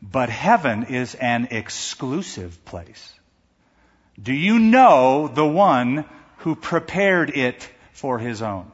But 0.00 0.30
heaven 0.30 0.84
is 0.84 1.14
an 1.14 1.48
exclusive 1.50 2.64
place. 2.64 3.12
Do 4.18 4.32
you 4.32 4.58
know 4.58 5.28
the 5.28 5.46
one 5.46 6.06
who 6.38 6.56
prepared 6.56 7.36
it 7.36 7.68
for 7.92 8.18
his 8.18 8.40
own? 8.40 8.72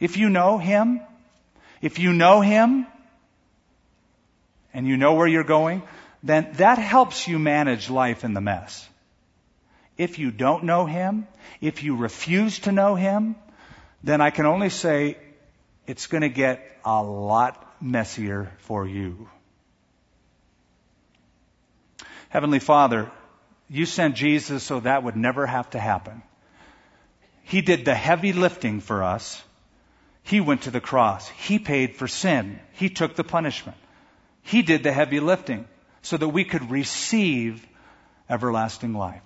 If 0.00 0.16
you 0.16 0.28
know 0.28 0.58
him, 0.58 1.00
if 1.80 2.00
you 2.00 2.12
know 2.12 2.40
him, 2.40 2.88
and 4.72 4.88
you 4.88 4.96
know 4.96 5.14
where 5.14 5.28
you're 5.28 5.44
going, 5.44 5.84
then 6.24 6.48
that 6.54 6.78
helps 6.78 7.28
you 7.28 7.38
manage 7.38 7.90
life 7.90 8.24
in 8.24 8.32
the 8.32 8.40
mess. 8.40 8.88
If 9.98 10.18
you 10.18 10.30
don't 10.30 10.64
know 10.64 10.86
him, 10.86 11.28
if 11.60 11.82
you 11.82 11.96
refuse 11.96 12.60
to 12.60 12.72
know 12.72 12.94
him, 12.94 13.36
then 14.02 14.22
I 14.22 14.30
can 14.30 14.46
only 14.46 14.70
say 14.70 15.18
it's 15.86 16.06
going 16.06 16.22
to 16.22 16.30
get 16.30 16.66
a 16.84 17.02
lot 17.02 17.76
messier 17.80 18.50
for 18.60 18.86
you. 18.86 19.28
Heavenly 22.30 22.58
Father, 22.58 23.10
you 23.68 23.84
sent 23.84 24.16
Jesus 24.16 24.62
so 24.62 24.80
that 24.80 25.04
would 25.04 25.16
never 25.16 25.46
have 25.46 25.68
to 25.70 25.78
happen. 25.78 26.22
He 27.42 27.60
did 27.60 27.84
the 27.84 27.94
heavy 27.94 28.32
lifting 28.32 28.80
for 28.80 29.02
us. 29.02 29.42
He 30.22 30.40
went 30.40 30.62
to 30.62 30.70
the 30.70 30.80
cross. 30.80 31.28
He 31.28 31.58
paid 31.58 31.96
for 31.96 32.08
sin. 32.08 32.58
He 32.72 32.88
took 32.88 33.14
the 33.14 33.24
punishment. 33.24 33.76
He 34.42 34.62
did 34.62 34.82
the 34.82 34.92
heavy 34.92 35.20
lifting 35.20 35.68
so 36.04 36.18
that 36.18 36.28
we 36.28 36.44
could 36.44 36.70
receive 36.70 37.66
everlasting 38.28 38.92
life. 38.92 39.22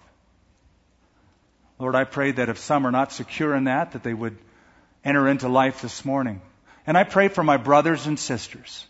Lord, 1.80 1.96
I 1.96 2.04
pray 2.04 2.30
that 2.30 2.48
if 2.48 2.58
some 2.58 2.86
are 2.86 2.92
not 2.92 3.12
secure 3.12 3.54
in 3.54 3.64
that, 3.64 3.92
that 3.92 4.04
they 4.04 4.14
would 4.14 4.38
enter 5.04 5.26
into 5.28 5.48
life 5.48 5.82
this 5.82 6.04
morning. 6.04 6.40
And 6.86 6.96
I 6.96 7.02
pray 7.02 7.28
for 7.28 7.42
my 7.42 7.56
brothers 7.56 8.06
and 8.06 8.18
sisters 8.18 8.86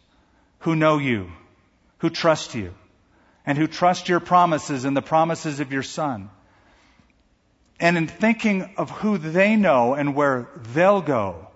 who 0.61 0.77
know 0.77 0.99
you, 0.99 1.31
who 1.99 2.11
trust 2.11 2.55
you, 2.55 2.75
and 3.47 3.57
who 3.57 3.67
trust 3.67 4.11
your 4.11 4.21
promises 4.21 4.85
and 4.85 4.95
the 4.95 5.03
promises 5.03 5.61
of 5.61 5.73
your 5.73 5.83
Son. 5.83 6.29
And 7.81 7.97
in 7.97 8.07
thinking 8.07 8.75
of 8.77 8.91
who 8.91 9.17
they 9.17 9.57
know 9.57 9.95
and 9.95 10.15
where 10.15 10.51
they'll 10.75 11.01
go, 11.01 11.49